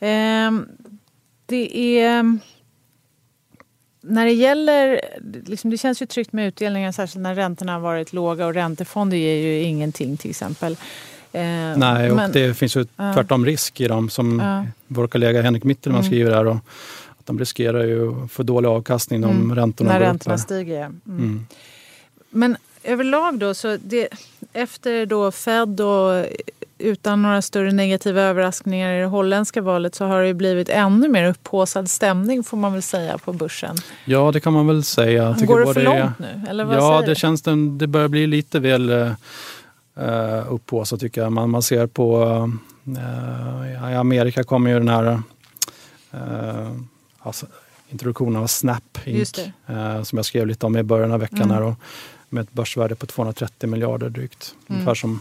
Ehm, 0.00 0.68
det 1.46 1.78
är... 2.00 2.38
När 4.02 4.24
det 4.24 4.32
gäller... 4.32 5.00
Liksom, 5.46 5.70
det 5.70 5.78
känns 5.78 6.02
ju 6.02 6.06
tryggt 6.06 6.32
med 6.32 6.48
utdelningar, 6.48 6.92
särskilt 6.92 7.22
när 7.22 7.34
räntorna 7.34 7.72
har 7.72 7.80
varit 7.80 8.12
låga 8.12 8.46
och 8.46 8.54
räntefonder 8.54 9.16
ger 9.16 9.34
ju 9.34 9.62
ingenting 9.62 10.16
till 10.16 10.30
exempel. 10.30 10.76
Ehm, 11.32 11.78
Nej, 11.80 12.10
och 12.10 12.16
men- 12.16 12.32
det 12.32 12.54
finns 12.54 12.76
ju 12.76 12.86
Ja. 12.96 13.14
tvärtom 13.14 13.46
risk 13.46 13.80
i 13.80 13.88
dem 13.88 14.10
som 14.10 14.38
Ja. 14.40 14.66
vår 14.86 15.06
kollega 15.06 15.42
Henrik 15.42 15.64
Mittelman 15.64 16.00
Mm. 16.00 16.10
skriver 16.10 16.30
här. 16.34 16.46
Och, 16.46 16.56
att 17.18 17.26
de 17.26 17.38
riskerar 17.38 17.84
ju 17.84 18.28
för 18.28 18.44
dålig 18.44 18.68
avkastning 18.68 19.24
om 19.24 19.30
Mm, 19.30 19.54
räntorna 19.56 19.92
när 19.92 19.98
går 19.98 20.06
räntorna 20.06 20.34
upp. 20.34 20.40
stiger. 20.40 20.84
Mm. 20.84 20.98
Mm. 21.06 21.46
Men 22.30 22.56
överlag 22.84 23.38
då, 23.38 23.54
så 23.54 23.76
det, 23.84 24.08
efter 24.52 25.06
då 25.06 25.30
Fed 25.32 25.80
och 25.80 26.26
utan 26.80 27.22
några 27.22 27.42
större 27.42 27.72
negativa 27.72 28.20
överraskningar 28.20 28.94
i 28.94 29.00
det 29.00 29.06
holländska 29.06 29.62
valet 29.62 29.94
så 29.94 30.04
har 30.04 30.20
det 30.20 30.26
ju 30.26 30.34
blivit 30.34 30.68
ännu 30.68 31.08
mer 31.08 31.24
upphaussad 31.24 31.90
stämning 31.90 32.44
får 32.44 32.56
man 32.56 32.72
väl 32.72 32.82
säga 32.82 33.18
på 33.18 33.32
börsen. 33.32 33.76
Ja, 34.04 34.32
det 34.32 34.40
kan 34.40 34.52
man 34.52 34.66
väl 34.66 34.84
säga. 34.84 35.34
Tycker 35.34 35.46
Går 35.46 35.60
det 35.60 35.74
för 35.74 35.82
långt 35.82 36.18
nu? 36.18 36.46
Eller 36.48 36.64
vad 36.64 36.76
ja, 36.76 37.02
det 37.06 37.14
känns 37.14 37.42
det, 37.42 37.68
det 37.78 37.86
börjar 37.86 38.08
bli 38.08 38.26
lite 38.26 38.60
väl 38.60 38.90
eh, 38.90 39.12
eh, 39.96 40.52
upp 40.52 40.66
på 40.66 40.84
så 40.84 40.98
tycker 40.98 41.20
jag. 41.20 41.32
Man, 41.32 41.50
man 41.50 41.62
ser 41.62 41.86
på, 41.86 42.22
eh, 42.86 43.92
i 43.92 43.94
Amerika 43.94 44.44
kommer 44.44 44.70
ju 44.70 44.78
den 44.78 44.88
här 44.88 45.22
eh, 46.12 46.70
alltså, 47.18 47.46
introduktionen 47.88 48.42
av 48.42 48.46
Snap 48.46 48.98
Inc. 49.04 49.38
Eh, 49.66 50.02
som 50.02 50.18
jag 50.18 50.26
skrev 50.26 50.46
lite 50.46 50.66
om 50.66 50.76
i 50.76 50.82
början 50.82 51.12
av 51.12 51.20
veckan. 51.20 51.42
Mm. 51.42 51.50
Här 51.50 51.62
och, 51.62 51.74
med 52.28 52.42
ett 52.42 52.52
börsvärde 52.52 52.94
på 52.94 53.06
230 53.06 53.68
miljarder 53.68 54.10
drygt. 54.10 54.54
Mm. 54.68 54.80
Ungefär 54.80 54.94
som 54.94 55.20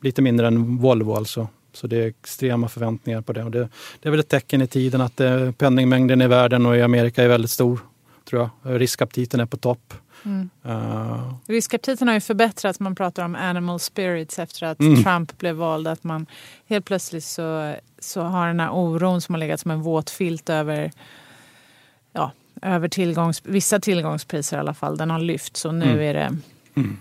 lite 0.00 0.22
mindre 0.22 0.46
än 0.46 0.76
Volvo 0.76 1.14
alltså. 1.14 1.48
Så 1.72 1.86
det 1.86 1.96
är 1.96 2.06
extrema 2.06 2.68
förväntningar 2.68 3.20
på 3.20 3.32
det. 3.32 3.44
Och 3.44 3.50
det, 3.50 3.68
det 4.00 4.08
är 4.08 4.10
väl 4.10 4.20
ett 4.20 4.28
tecken 4.28 4.62
i 4.62 4.66
tiden 4.66 5.00
att 5.00 5.20
eh, 5.20 5.52
penningmängden 5.52 6.22
i 6.22 6.26
världen 6.26 6.66
och 6.66 6.76
i 6.76 6.82
Amerika 6.82 7.22
är 7.22 7.28
väldigt 7.28 7.50
stor. 7.50 7.80
tror 8.24 8.50
jag. 8.62 8.80
Riskaptiten 8.80 9.40
är 9.40 9.46
på 9.46 9.56
topp. 9.56 9.94
Mm. 10.24 10.50
Uh, 10.66 11.34
Riskaptiten 11.46 12.08
har 12.08 12.14
ju 12.14 12.20
förbättrats. 12.20 12.80
Man 12.80 12.94
pratar 12.94 13.24
om 13.24 13.34
animal 13.34 13.80
spirits 13.80 14.38
efter 14.38 14.66
att 14.66 14.80
mm. 14.80 15.04
Trump 15.04 15.38
blev 15.38 15.56
vald. 15.56 15.88
Att 15.88 16.04
man 16.04 16.26
helt 16.66 16.84
plötsligt 16.84 17.24
så, 17.24 17.74
så 17.98 18.22
har 18.22 18.46
den 18.46 18.60
här 18.60 18.70
oron 18.70 19.20
som 19.20 19.34
har 19.34 19.40
legat 19.40 19.60
som 19.60 19.70
en 19.70 19.82
våt 19.82 20.10
filt 20.10 20.50
över, 20.50 20.92
ja, 22.12 22.32
över 22.62 22.88
tillgångs, 22.88 23.42
vissa 23.44 23.80
tillgångspriser 23.80 24.56
i 24.56 24.60
alla 24.60 24.74
fall. 24.74 24.96
Den 24.96 25.10
har 25.10 25.18
lyft. 25.18 25.56
Så 25.56 25.72
nu 25.72 25.84
mm. 25.84 26.00
är 26.00 26.14
det 26.14 26.38
mm. 26.74 26.98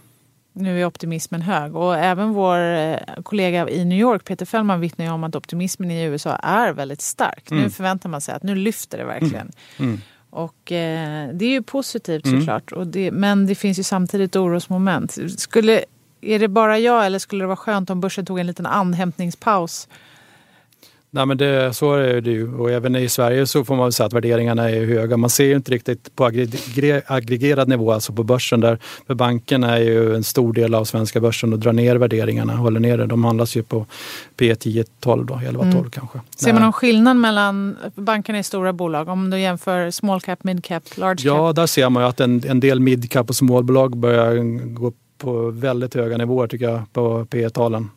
Nu 0.57 0.81
är 0.81 0.85
optimismen 0.85 1.41
hög 1.41 1.75
och 1.75 1.95
även 1.95 2.33
vår 2.33 2.59
eh, 2.59 2.97
kollega 3.23 3.69
i 3.69 3.85
New 3.85 3.99
York, 3.99 4.23
Peter 4.25 4.45
Fellman, 4.45 4.79
vittnar 4.79 5.05
ju 5.05 5.11
om 5.11 5.23
att 5.23 5.35
optimismen 5.35 5.91
i 5.91 6.03
USA 6.03 6.35
är 6.35 6.73
väldigt 6.73 7.01
stark. 7.01 7.51
Mm. 7.51 7.63
Nu 7.63 7.69
förväntar 7.69 8.09
man 8.09 8.21
sig 8.21 8.35
att 8.35 8.43
nu 8.43 8.55
lyfter 8.55 8.97
det 8.97 9.05
verkligen. 9.05 9.51
Mm. 9.77 9.89
mm. 9.89 10.01
Och 10.29 10.71
eh, 10.71 11.29
det 11.33 11.45
är 11.45 11.49
ju 11.49 11.61
positivt 11.61 12.25
mm. 12.25 12.39
såklart. 12.39 12.71
Och 12.71 12.87
det, 12.87 13.11
men 13.11 13.45
det 13.45 13.55
finns 13.55 13.79
ju 13.79 13.83
samtidigt 13.83 14.35
orosmoment. 14.35 15.17
Skulle, 15.37 15.83
är 16.21 16.39
det 16.39 16.47
bara 16.47 16.79
jag 16.79 17.05
eller 17.05 17.19
skulle 17.19 17.43
det 17.43 17.47
vara 17.47 17.57
skönt 17.57 17.89
om 17.89 18.01
börsen 18.01 18.25
tog 18.25 18.39
en 18.39 18.47
liten 18.47 18.65
andhämtningspaus 18.65 19.87
Nej, 21.15 21.25
men 21.25 21.37
det, 21.37 21.73
så 21.73 21.93
är 21.93 22.21
det 22.21 22.31
ju. 22.31 22.55
Och 22.55 22.71
även 22.71 22.95
i 22.95 23.09
Sverige 23.09 23.47
så 23.47 23.65
får 23.65 23.75
man 23.75 23.91
säga 23.91 24.07
att 24.07 24.13
värderingarna 24.13 24.69
är 24.69 24.85
höga. 24.85 25.17
Man 25.17 25.29
ser 25.29 25.45
ju 25.45 25.55
inte 25.55 25.71
riktigt 25.71 26.15
på 26.15 26.25
aggregerad 27.05 27.67
nivå, 27.67 27.91
alltså 27.91 28.13
på 28.13 28.23
börsen. 28.23 28.59
där 28.59 28.77
För 29.07 29.13
banken 29.13 29.63
är 29.63 29.77
ju 29.77 30.15
en 30.15 30.23
stor 30.23 30.53
del 30.53 30.75
av 30.75 30.85
svenska 30.85 31.19
börsen 31.19 31.53
och 31.53 31.59
drar 31.59 31.73
ner 31.73 31.95
värderingarna, 31.95 32.55
håller 32.55 32.79
ner 32.79 32.97
det. 32.97 33.05
De 33.05 33.23
handlas 33.23 33.55
ju 33.55 33.63
på 33.63 33.85
P 34.37 34.55
10, 34.55 34.83
12 34.99 35.25
då, 35.25 35.41
11, 35.47 35.63
12 35.63 35.75
mm. 35.75 35.89
kanske. 35.89 36.19
Ser 36.35 36.53
man 36.53 36.61
någon 36.61 36.73
skillnad 36.73 37.17
mellan, 37.17 37.77
bankerna 37.95 38.37
är 38.37 38.43
stora 38.43 38.73
bolag, 38.73 39.09
om 39.09 39.29
du 39.29 39.39
jämför 39.39 39.91
small 39.91 40.21
cap, 40.21 40.43
mid 40.43 40.63
cap, 40.63 40.83
large 40.95 41.15
cap? 41.15 41.25
Ja, 41.25 41.53
där 41.53 41.65
ser 41.65 41.89
man 41.89 42.03
ju 42.03 42.09
att 42.09 42.19
en, 42.19 42.43
en 42.47 42.59
del 42.59 42.79
mid 42.79 43.11
cap 43.11 43.29
och 43.29 43.35
småbolag 43.35 43.97
börjar 43.97 44.35
gå 44.73 44.91
på 45.17 45.51
väldigt 45.51 45.95
höga 45.95 46.17
nivåer 46.17 46.47
tycker 46.47 46.69
jag 46.69 46.93
på 46.93 47.25
P 47.29 47.49
talen 47.49 47.89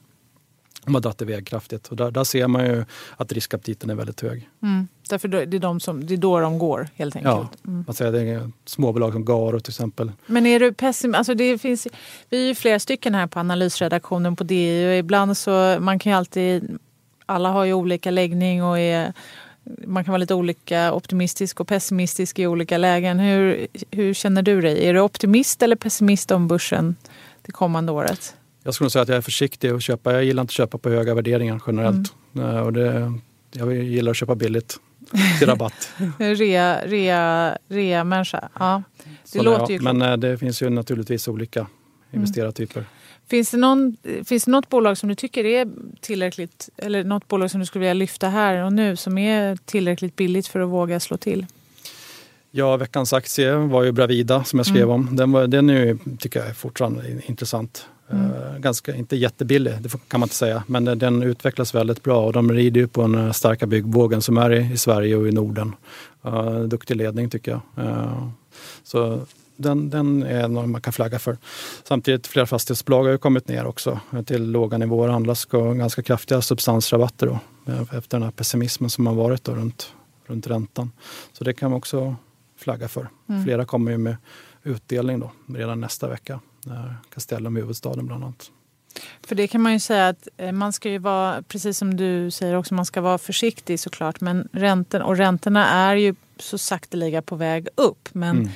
de 0.85 0.95
har 0.95 1.01
dragit 1.01 1.23
iväg 1.23 1.47
kraftigt. 1.47 1.89
Och 1.89 1.97
där, 1.97 2.11
där, 2.11 2.25
ser 2.25 2.47
man 2.47 2.65
ju 2.65 2.85
att 3.17 3.33
riskaptiten 3.33 3.91
är 3.91 3.95
väldigt 3.95 4.21
hög. 4.21 4.49
Mm. 4.63 4.89
Därför 5.09 5.29
det 5.29 5.43
är, 5.43 5.59
de 5.59 5.81
som, 5.81 6.07
det 6.07 6.15
är 6.15 6.19
då 6.19 6.41
de 6.41 6.59
går 6.59 6.89
helt 6.95 7.17
enkelt? 7.17 7.35
Ja, 7.35 7.49
mm. 7.67 7.85
man 7.87 7.95
säger 7.95 8.13
det 8.13 8.21
är 8.21 8.51
småbolag 8.65 9.13
som 9.13 9.25
Garo 9.25 9.61
till 9.61 9.71
exempel. 9.71 10.13
Men 10.27 10.47
är 10.47 10.61
du 10.61 10.73
pessim 10.73 11.15
alltså 11.15 11.35
det 11.35 11.59
finns, 11.59 11.87
Vi 12.29 12.43
är 12.43 12.47
ju 12.47 12.55
flera 12.55 12.79
stycken 12.79 13.15
här 13.15 13.27
på 13.27 13.41
analysredaktionen 13.41 14.37
på 14.37 14.45
DI 14.45 14.89
och 14.89 14.95
ibland 14.95 15.37
så 15.37 15.77
man 15.81 15.99
kan 15.99 16.13
ju 16.13 16.19
alltid 16.19 16.79
alla 17.27 17.51
har 17.51 17.65
ju 17.65 17.73
olika 17.73 18.11
läggning 18.11 18.65
och 18.65 18.79
är, 18.79 19.13
man 19.87 20.05
kan 20.05 20.13
vara 20.13 20.19
lite 20.19 20.35
olika 20.35 20.93
optimistisk 20.93 21.61
och 21.61 21.69
pessimistisk 21.69 22.39
i 22.39 22.47
olika 22.47 22.79
lägen. 22.79 23.19
Hur, 23.19 23.67
hur 23.91 24.15
känner 24.15 24.43
du 24.43 24.61
dig? 24.61 24.87
Är 24.87 24.95
du 24.95 25.01
optimist 25.01 25.63
eller 25.63 25.77
pessimist 25.77 26.31
om 26.31 26.49
börsen 26.49 26.97
det 27.43 27.53
kommande 27.53 27.93
året? 27.93 28.35
Jag 28.69 28.75
skulle 28.75 28.91
säga 28.91 29.03
att 29.03 29.09
jag 29.09 29.19
är 29.19 29.23
försiktig 29.23 29.75
och 29.75 29.83
köpa. 29.83 30.13
Jag 30.13 30.25
gillar 30.25 30.41
inte 30.41 30.51
att 30.51 30.55
köpa 30.55 30.79
på 30.79 30.91
höga 30.91 31.15
värderingar 31.15 31.63
generellt. 31.67 32.15
Mm. 32.35 32.63
Och 32.63 32.73
det, 32.73 33.13
jag 33.53 33.75
gillar 33.75 34.11
att 34.11 34.17
köpa 34.17 34.35
billigt 34.35 34.81
till 35.39 35.49
rabatt. 35.49 35.91
rea, 36.19 36.81
rea, 36.87 37.59
rea 37.69 38.05
människa. 38.05 38.49
Ja, 38.59 38.83
det 39.33 39.43
låter 39.43 39.73
ju 39.73 39.81
Men 39.81 40.01
klokt. 40.01 40.21
det 40.21 40.39
finns 40.39 40.63
ju 40.63 40.71
naturligtvis 40.71 41.29
olika 41.29 41.67
investerartyper. 42.11 42.81
Mm. 42.81 42.91
Finns 43.29 43.51
det, 43.51 43.57
någon, 43.57 43.97
finns 44.25 44.45
det 44.45 44.51
något 44.51 44.69
bolag 44.69 44.99
som 44.99 45.09
du 45.09 45.15
tycker 45.15 45.45
är 45.45 45.69
tillräckligt, 46.01 46.69
eller 46.77 47.05
något 47.05 47.29
bolag 47.29 47.51
som 47.51 47.61
du 47.61 47.67
skulle 47.67 47.81
vilja 47.81 47.95
lyfta 47.95 48.29
här 48.29 48.65
och 48.65 48.73
nu 48.73 48.97
som 48.97 49.19
är 49.19 49.57
tillräckligt 49.65 50.17
billigt 50.17 50.47
för 50.47 50.61
att 50.61 50.69
våga 50.69 51.01
slå 51.01 51.17
till? 51.17 51.47
Ja, 52.51 52.77
veckans 52.77 53.13
aktie 53.13 53.55
var 53.55 53.83
ju 53.83 53.93
Bravida 53.93 54.45
som 54.45 54.59
jag 54.59 54.67
skrev 54.67 54.83
mm. 54.83 54.95
om. 54.95 55.17
Den, 55.17 55.33
var, 55.33 55.47
den 55.47 55.71
är, 55.71 56.17
tycker 56.19 56.41
jag 56.41 56.49
är 56.49 56.55
fortfarande 56.55 57.23
intressant. 57.27 57.87
Mm. 58.11 58.61
Ganska, 58.61 58.95
inte 58.95 59.17
jättebillig, 59.17 59.73
det 59.81 59.89
kan 60.09 60.21
man 60.21 60.27
inte 60.27 60.35
säga, 60.35 60.63
men 60.67 60.85
den 60.85 61.23
utvecklas 61.23 61.75
väldigt 61.75 62.03
bra 62.03 62.25
och 62.25 62.33
de 62.33 62.53
rider 62.53 62.81
ju 62.81 62.89
på 62.89 63.03
den 63.03 63.15
eh, 63.15 63.33
starka 63.33 63.67
byggvågen 63.67 64.23
som 64.23 64.39
är 64.39 64.51
i, 64.53 64.73
i 64.73 64.77
Sverige 64.77 65.17
och 65.17 65.29
i 65.29 65.33
Norden. 65.33 65.75
Uh, 66.27 66.61
duktig 66.61 66.97
ledning 66.97 67.31
tycker 67.31 67.51
jag. 67.51 67.85
Uh, 67.85 68.29
så 68.85 69.21
den, 69.57 69.91
den 69.91 70.23
är 70.23 70.49
något 70.49 70.69
man 70.69 70.81
kan 70.81 70.93
flagga 70.93 71.19
för. 71.19 71.39
Samtidigt 71.85 72.27
flera 72.27 72.47
fastighetsbolag 72.47 73.05
har 73.05 73.11
ju 73.11 73.19
kommit 73.19 73.49
ner 73.49 73.67
också 73.67 74.01
till 74.27 74.51
låga 74.51 74.79
nivåer. 74.79 75.09
handlas 75.09 75.45
ganska 75.77 76.03
kraftiga 76.03 76.43
substansrabatter 76.43 77.27
då, 77.27 77.39
efter 77.99 78.19
den 78.19 78.23
här 78.23 78.31
pessimismen 78.31 78.91
som 78.91 79.07
har 79.07 79.15
varit 79.15 79.45
då 79.45 79.55
runt, 79.55 79.93
runt 80.27 80.47
räntan. 80.47 80.93
Så 81.33 81.45
det 81.45 81.53
kan 81.53 81.71
man 81.71 81.79
också 81.79 82.17
flagga 82.57 82.89
för. 82.89 83.09
Mm. 83.29 83.45
Flera 83.45 83.65
kommer 83.65 83.91
ju 83.91 83.99
med 83.99 84.17
utdelning 84.63 85.21
då, 85.21 85.31
redan 85.47 85.81
nästa 85.81 86.09
vecka. 86.09 86.41
Castellum 87.15 87.57
i 87.57 87.61
huvudstaden 87.61 88.07
bland 88.07 88.25
annat. 88.25 88.51
För 89.27 89.35
det 89.35 89.49
kan 89.49 89.61
man 89.61 89.73
ju 89.73 89.81
säga 89.81 90.09
att 90.09 90.29
eh, 90.37 90.53
man 90.53 90.73
ska 90.73 90.91
ju 90.91 90.99
vara, 90.99 91.43
precis 91.43 91.79
som 91.79 91.97
du 91.97 92.31
säger 92.31 92.55
också, 92.55 92.75
man 92.75 92.87
ska 92.87 93.01
vara 93.01 93.19
försiktig 93.19 93.81
såklart. 93.81 94.21
Men 94.21 94.49
ränten, 94.53 95.03
och 95.03 95.17
räntorna 95.17 95.69
är 95.69 95.97
ju 95.97 96.15
så 96.37 96.59
sakteliga 96.59 97.23
på 97.23 97.37
väg 97.37 97.69
upp. 97.75 98.09
Men 98.13 98.37
mm. 98.37 98.51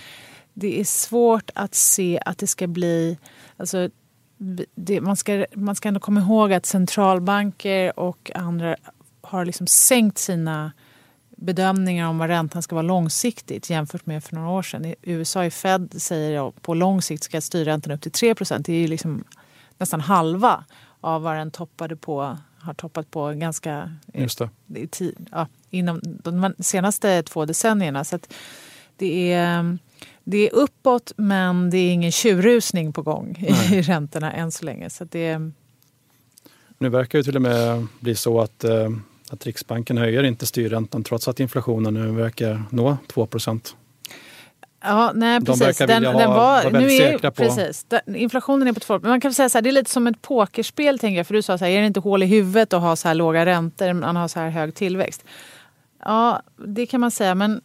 det 0.55 0.81
är 0.81 0.85
svårt 0.85 1.51
att 1.55 1.75
se 1.75 2.21
att 2.27 2.39
det 2.39 2.47
ska 2.47 2.67
bli, 2.67 3.19
alltså 3.57 3.89
det, 4.75 5.01
man, 5.01 5.17
ska, 5.17 5.47
man 5.55 5.75
ska 5.75 5.89
ändå 5.89 6.01
komma 6.01 6.21
ihåg 6.21 6.53
att 6.53 6.67
centralbanker 6.67 7.99
och 7.99 8.31
andra 8.35 8.77
har 9.21 9.45
liksom 9.45 9.67
sänkt 9.67 10.19
sina 10.19 10.73
bedömningar 11.43 12.09
om 12.09 12.19
vad 12.19 12.29
räntan 12.29 12.63
ska 12.63 12.75
vara 12.75 12.87
långsiktigt 12.87 13.71
jämfört 13.71 14.07
med 14.07 14.25
för 14.25 14.35
några 14.35 14.49
år 14.51 14.63
sedan. 14.63 14.85
I 14.85 14.95
USA 15.03 15.45
i 15.45 15.51
Fed 15.51 16.03
säger 16.03 16.49
att 16.49 16.63
på 16.63 16.75
lång 16.75 17.03
sikt 17.03 17.25
ska 17.25 17.41
styrräntan 17.41 17.93
upp 17.93 18.01
till 18.01 18.13
3% 18.13 18.59
Det 18.59 18.73
är 18.73 18.77
ju 18.77 18.87
liksom 18.87 19.25
nästan 19.79 20.01
halva 20.01 20.65
av 21.01 21.23
vad 21.23 21.37
den 21.37 21.51
toppade 21.51 21.97
på, 21.97 22.39
har 22.59 22.75
toppat 22.75 23.11
på 23.11 23.33
ganska 23.33 23.97
Just 24.15 24.43
det. 24.67 24.81
I, 25.01 25.15
ja, 25.31 25.47
inom 25.71 26.01
de 26.03 26.55
senaste 26.59 27.23
två 27.23 27.45
decennierna. 27.45 28.05
Så 28.05 28.19
det 28.97 29.33
är, 29.33 29.79
det 30.25 30.49
är 30.49 30.55
uppåt 30.55 31.13
men 31.17 31.71
det 31.71 31.77
är 31.77 31.93
ingen 31.93 32.13
tjurrusning 32.13 32.93
på 32.93 33.03
gång 33.03 33.47
Nej. 33.49 33.79
i 33.79 33.83
räntorna 33.83 34.33
än 34.33 34.53
så 34.53 34.65
länge. 34.65 34.91
Så 34.91 35.05
det 35.05 35.39
nu 36.79 36.89
verkar 36.89 37.19
det 37.19 37.25
till 37.25 37.37
och 37.37 37.43
med 37.43 37.87
bli 38.01 38.15
så 38.15 38.41
att 38.41 38.65
eh, 38.65 38.91
att 39.33 39.47
Riksbanken 39.47 39.99
höjer 39.99 40.23
inte 40.23 40.47
styrräntan 40.47 41.05
trots 41.05 41.29
att 41.29 41.41
inflationen 41.41 41.95
nu 41.95 42.13
verkar 42.13 42.63
nå 42.71 42.97
2% 43.09 43.75
Ja, 44.85 45.13
nej, 45.15 45.41
precis. 45.41 45.59
De 45.61 45.65
verkar 45.67 45.87
vilja 45.87 46.11
den, 46.11 46.19
den 46.19 46.29
var, 46.31 46.37
vara 46.37 46.71
väldigt 46.71 46.99
säkra 46.99 47.31
på... 47.31 47.43
Precis. 47.43 47.87
Inflationen 48.07 48.69
är 48.69 48.73
på 48.73 48.81
2 48.81 48.99
Men 48.99 49.11
man 49.11 49.21
kan 49.21 49.35
säga 49.35 49.49
så 49.49 49.59
här, 49.59 49.63
det 49.63 49.71
är 49.71 49.73
lite 49.73 49.91
som 49.91 50.07
ett 50.07 50.23
pokerspel 50.23 50.99
tänker 50.99 51.17
jag. 51.17 51.27
För 51.27 51.35
du 51.35 51.43
sa 51.43 51.59
så 51.59 51.65
här, 51.65 51.73
är 51.73 51.81
det 51.81 51.87
inte 51.87 52.01
hål 52.01 52.23
i 52.23 52.27
huvudet 52.27 52.73
att 52.73 52.83
ha 52.83 52.97
så 52.97 53.09
här 53.09 53.15
låga 53.15 53.47
räntor, 53.47 53.93
man 53.93 54.17
har 54.17 54.29
så 54.29 54.41
här 54.41 54.51
hög 54.51 54.75
tillväxt? 54.75 55.25
Ja, 56.05 56.43
det 56.67 56.87
kan 56.87 57.01
man 57.01 57.11
säga. 57.11 57.35
Men 57.35 57.61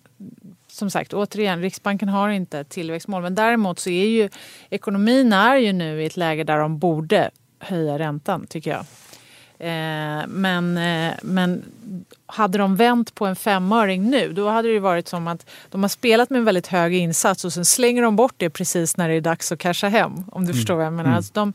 som 0.67 0.89
sagt, 0.89 1.13
återigen, 1.13 1.61
Riksbanken 1.61 2.09
har 2.09 2.29
inte 2.29 2.59
ett 2.59 2.69
tillväxtmål. 2.69 3.21
Men 3.21 3.35
däremot 3.35 3.79
så 3.79 3.89
är 3.89 4.07
ju 4.07 4.29
ekonomin 4.69 5.33
är 5.33 5.55
ju 5.55 5.73
nu 5.73 6.03
i 6.03 6.05
ett 6.05 6.17
läge 6.17 6.43
där 6.43 6.57
de 6.57 6.79
borde 6.79 7.31
höja 7.59 7.99
räntan, 7.99 8.47
tycker 8.47 8.71
jag. 8.71 8.85
Eh, 9.59 10.27
men, 10.27 10.77
eh, 10.77 11.13
men 11.21 11.65
hade 12.25 12.57
de 12.57 12.75
vänt 12.75 13.15
på 13.15 13.25
en 13.25 13.35
femöring 13.35 14.09
nu 14.09 14.33
då 14.33 14.49
hade 14.49 14.73
det 14.73 14.79
varit 14.79 15.07
som 15.07 15.27
att 15.27 15.49
de 15.69 15.81
har 15.81 15.89
spelat 15.89 16.29
med 16.29 16.39
en 16.39 16.45
väldigt 16.45 16.67
hög 16.67 16.93
insats 16.93 17.45
och 17.45 17.53
sen 17.53 17.65
slänger 17.65 18.01
de 18.01 18.15
bort 18.15 18.33
det 18.37 18.49
precis 18.49 18.97
när 18.97 19.09
det 19.09 19.15
är 19.15 19.21
dags 19.21 19.51
att 19.51 19.59
casha 19.59 19.87
hem. 19.87 20.11
Om 20.31 20.41
du 20.41 20.51
mm. 20.51 20.53
förstår 20.53 20.75
vad 20.75 20.85
jag 20.85 20.93
menar. 20.93 21.09
Mm. 21.09 21.17
Alltså 21.17 21.33
de, 21.33 21.53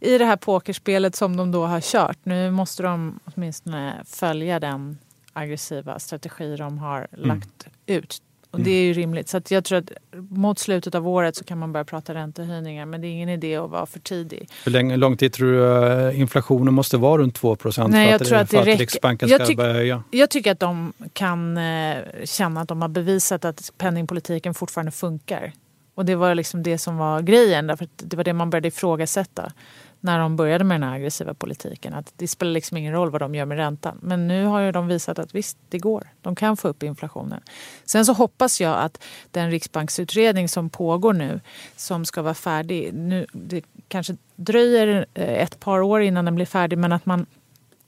I 0.00 0.18
det 0.18 0.24
här 0.24 0.36
pokerspelet 0.36 1.16
som 1.16 1.36
de 1.36 1.52
då 1.52 1.66
har 1.66 1.80
kört, 1.80 2.18
nu 2.22 2.50
måste 2.50 2.82
de 2.82 3.20
åtminstone 3.24 3.94
följa 4.06 4.60
den 4.60 4.98
aggressiva 5.32 5.98
strategi 5.98 6.56
de 6.56 6.78
har 6.78 7.06
mm. 7.12 7.28
lagt 7.28 7.66
ut. 7.86 8.22
Och 8.50 8.60
det 8.60 8.70
är 8.70 8.82
ju 8.82 8.92
rimligt. 8.92 9.28
Så 9.28 9.40
jag 9.48 9.64
tror 9.64 9.78
att 9.78 9.92
mot 10.28 10.58
slutet 10.58 10.94
av 10.94 11.08
året 11.08 11.36
så 11.36 11.44
kan 11.44 11.58
man 11.58 11.72
börja 11.72 11.84
prata 11.84 12.14
räntehöjningar. 12.14 12.86
Men 12.86 13.00
det 13.00 13.06
är 13.06 13.10
ingen 13.10 13.28
idé 13.28 13.56
att 13.56 13.70
vara 13.70 13.86
för 13.86 13.98
tidig. 14.00 14.48
Hur 14.64 14.72
länge, 14.72 14.96
lång 14.96 15.16
tid 15.16 15.32
tror 15.32 15.52
du 15.52 16.08
eh, 16.08 16.20
inflationen 16.20 16.74
måste 16.74 16.96
vara 16.96 17.22
runt 17.22 17.34
2 17.34 17.56
procent 17.56 17.94
för, 17.94 18.14
att, 18.14 18.22
att, 18.22 18.28
för 18.28 18.36
att 18.36 18.66
Riksbanken 18.66 19.28
ska 19.28 19.46
tyck, 19.46 19.56
börja 19.56 19.72
höja? 19.72 20.02
Jag 20.10 20.30
tycker 20.30 20.52
att 20.52 20.60
de 20.60 20.92
kan 21.12 21.56
eh, 21.56 21.96
känna 22.24 22.60
att 22.60 22.68
de 22.68 22.82
har 22.82 22.88
bevisat 22.88 23.44
att 23.44 23.72
penningpolitiken 23.78 24.54
fortfarande 24.54 24.92
funkar. 24.92 25.52
Och 25.94 26.04
det 26.04 26.14
var 26.14 26.34
liksom 26.34 26.62
det 26.62 26.78
som 26.78 26.96
var 26.96 27.20
grejen. 27.20 27.66
Därför 27.66 27.88
det 27.96 28.16
var 28.16 28.24
det 28.24 28.32
man 28.32 28.50
började 28.50 28.68
ifrågasätta 28.68 29.52
när 30.00 30.18
de 30.18 30.36
började 30.36 30.64
med 30.64 30.80
den 30.80 30.88
här 30.88 30.96
aggressiva 30.96 31.34
politiken. 31.34 31.94
Att 31.94 32.12
det 32.16 32.28
spelar 32.28 32.52
liksom 32.52 32.76
ingen 32.76 32.92
roll 32.92 33.10
vad 33.10 33.20
de 33.20 33.34
gör 33.34 33.44
med 33.44 33.56
räntan. 33.56 33.98
Men 34.02 34.28
nu 34.28 34.44
har 34.44 34.60
ju 34.60 34.72
de 34.72 34.88
visat 34.88 35.18
att 35.18 35.34
visst, 35.34 35.58
det 35.68 35.78
går. 35.78 36.08
De 36.22 36.36
kan 36.36 36.56
få 36.56 36.68
upp 36.68 36.82
inflationen. 36.82 37.40
Sen 37.84 38.06
så 38.06 38.12
hoppas 38.12 38.60
jag 38.60 38.78
att 38.78 39.02
den 39.30 39.50
riksbanksutredning 39.50 40.48
som 40.48 40.70
pågår 40.70 41.12
nu, 41.12 41.40
som 41.76 42.04
ska 42.04 42.22
vara 42.22 42.34
färdig, 42.34 42.94
nu, 42.94 43.26
det 43.32 43.64
kanske 43.88 44.16
dröjer 44.36 45.06
eh, 45.14 45.42
ett 45.42 45.60
par 45.60 45.80
år 45.80 46.02
innan 46.02 46.24
den 46.24 46.34
blir 46.34 46.46
färdig, 46.46 46.78
men 46.78 46.92
att 46.92 47.06
man 47.06 47.26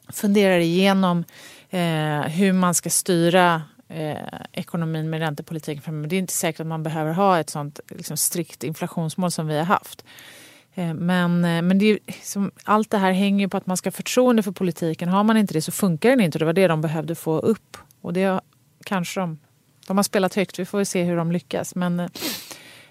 funderar 0.09 0.59
igenom 0.59 1.25
eh, 1.71 2.21
hur 2.21 2.53
man 2.53 2.75
ska 2.75 2.91
styra 2.91 3.63
eh, 3.89 4.17
ekonomin 4.53 5.11
med 5.11 5.21
räntepolitiken 5.21 5.83
framöver. 5.83 6.09
Det 6.09 6.17
är 6.17 6.19
inte 6.19 6.33
säkert 6.33 6.61
att 6.61 6.67
man 6.67 6.83
behöver 6.83 7.13
ha 7.13 7.39
ett 7.41 7.51
sånt 7.51 7.81
liksom, 7.89 8.17
strikt 8.17 8.65
inflationsmål 8.65 9.31
som 9.31 9.47
vi 9.47 9.59
har 9.59 9.65
haft. 9.65 10.05
Eh, 10.75 10.95
men, 10.95 11.45
eh, 11.45 11.63
men 11.63 11.79
det 11.79 11.91
är, 11.91 11.99
som, 12.23 12.51
allt 12.65 12.91
det 12.91 12.99
här 12.99 13.13
hänger 13.13 13.49
på 13.49 13.57
att 13.57 13.67
man 13.67 13.77
ska 13.77 13.87
ha 13.87 13.93
förtroende 13.93 14.43
för 14.43 14.53
politiken. 14.53 15.09
Har 15.09 15.25
man 15.25 15.37
inte 15.37 15.55
det 15.55 15.63
så 15.63 15.73
funkar 15.73 16.11
den 16.11 16.21
inte. 16.21 16.39
Det 16.39 16.45
var 16.45 16.53
det 16.53 16.67
de 16.67 16.81
behövde 16.81 17.15
få 17.15 17.39
upp. 17.39 17.77
Och 18.01 18.13
det 18.13 18.41
kanske 18.85 19.21
de... 19.21 19.39
De 19.87 19.97
har 19.97 20.05
spelat 20.05 20.35
högt. 20.35 20.59
Vi 20.59 20.65
får 20.65 20.79
väl 20.79 20.87
se 20.87 21.03
hur 21.03 21.17
de 21.17 21.33
lyckas. 21.33 21.75
Men, 21.75 22.01
eh, 22.01 22.07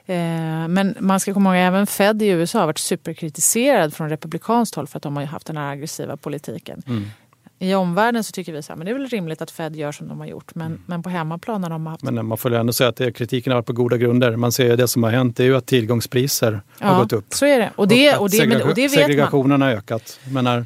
eh 0.05 0.67
men 0.67 0.95
man 0.99 1.19
ska 1.19 1.33
komma 1.33 1.57
ihåg 1.57 1.63
att 1.63 1.67
även 1.67 1.87
Fed 1.87 2.21
i 2.21 2.27
USA 2.27 2.59
har 2.59 2.65
varit 2.65 2.77
superkritiserad 2.77 3.93
från 3.93 4.09
republikanskt 4.09 4.75
håll 4.75 4.87
för 4.87 4.97
att 4.97 5.03
de 5.03 5.15
har 5.15 5.23
haft 5.23 5.47
den 5.47 5.57
här 5.57 5.71
aggressiva 5.71 6.17
politiken. 6.17 6.81
Mm. 6.87 7.03
I 7.61 7.75
omvärlden 7.75 8.23
så 8.23 8.31
tycker 8.31 8.51
vi 8.51 8.59
att 8.59 8.67
det 8.67 8.89
är 8.89 8.93
väl 8.93 9.07
rimligt 9.07 9.41
att 9.41 9.51
Fed 9.51 9.75
gör 9.75 9.91
som 9.91 10.07
de 10.07 10.19
har 10.19 10.27
gjort. 10.27 10.55
Men, 10.55 10.67
mm. 10.67 10.81
men 10.85 11.03
på 11.03 11.09
hemmaplan 11.09 11.63
har 11.63 11.69
de 11.69 11.87
haft... 11.87 12.03
Men 12.03 12.25
man 12.25 12.37
får 12.37 12.53
ändå 12.53 12.73
säga 12.73 12.89
att 12.89 12.95
det, 12.95 13.11
kritiken 13.11 13.51
har 13.51 13.57
varit 13.57 13.65
på 13.65 13.73
goda 13.73 13.97
grunder. 13.97 14.35
Man 14.35 14.51
ser 14.51 14.65
ju 14.65 14.75
det 14.75 14.87
som 14.87 15.03
har 15.03 15.11
hänt 15.11 15.39
är 15.39 15.43
ju 15.43 15.55
att 15.57 15.65
tillgångspriser 15.65 16.61
ja, 16.79 16.87
har 16.87 17.03
gått 17.03 17.13
upp. 17.13 17.25
så 17.29 17.45
är 17.45 17.59
det. 17.59 17.71
Och 17.75 17.87
det, 17.87 18.17
och, 18.17 18.29
det, 18.29 18.63
och 18.63 18.75
det 18.75 18.81
vet 18.81 18.91
segregationen 18.91 19.49
man. 19.49 19.61
har 19.61 19.69
ökat. 19.69 20.19
Men 20.29 20.43
när 20.43 20.65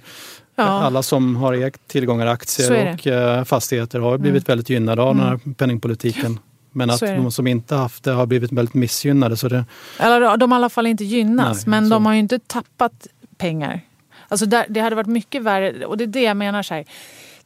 ja. 0.55 0.63
Alla 0.63 1.03
som 1.03 1.35
har 1.35 1.53
ägt 1.53 1.87
tillgångar, 1.87 2.27
aktier 2.27 2.93
och 2.93 3.07
eh, 3.07 3.43
fastigheter 3.43 3.99
har 3.99 4.17
blivit 4.17 4.43
mm. 4.43 4.47
väldigt 4.47 4.69
gynnade 4.69 5.01
av 5.01 5.11
mm. 5.11 5.17
den 5.17 5.27
här 5.27 5.39
mm. 5.45 5.53
penningpolitiken. 5.53 6.39
Men 6.71 6.89
att 6.89 6.99
de 6.99 7.31
som 7.31 7.47
inte 7.47 7.75
haft 7.75 8.03
det 8.03 8.11
har 8.11 8.25
blivit 8.25 8.51
väldigt 8.51 8.75
missgynnade. 8.75 9.37
Så 9.37 9.47
det... 9.47 9.65
Eller 9.99 10.37
de 10.37 10.51
har 10.51 10.57
i 10.57 10.59
alla 10.59 10.69
fall 10.69 10.87
inte 10.87 11.03
gynnats, 11.03 11.65
Nej, 11.65 11.71
men 11.71 11.89
så. 11.89 11.93
de 11.95 12.05
har 12.05 12.13
ju 12.13 12.19
inte 12.19 12.39
tappat 12.39 13.07
pengar 13.37 13.81
Alltså 14.27 14.45
där, 14.45 14.65
det 14.69 14.79
hade 14.79 14.95
varit 14.95 15.07
mycket 15.07 15.41
värre, 15.41 15.85
och 15.85 15.97
det 15.97 16.03
är 16.03 16.07
det 16.07 16.21
jag 16.21 16.37
menar. 16.37 16.63
Så 16.63 16.73
här, 16.73 16.85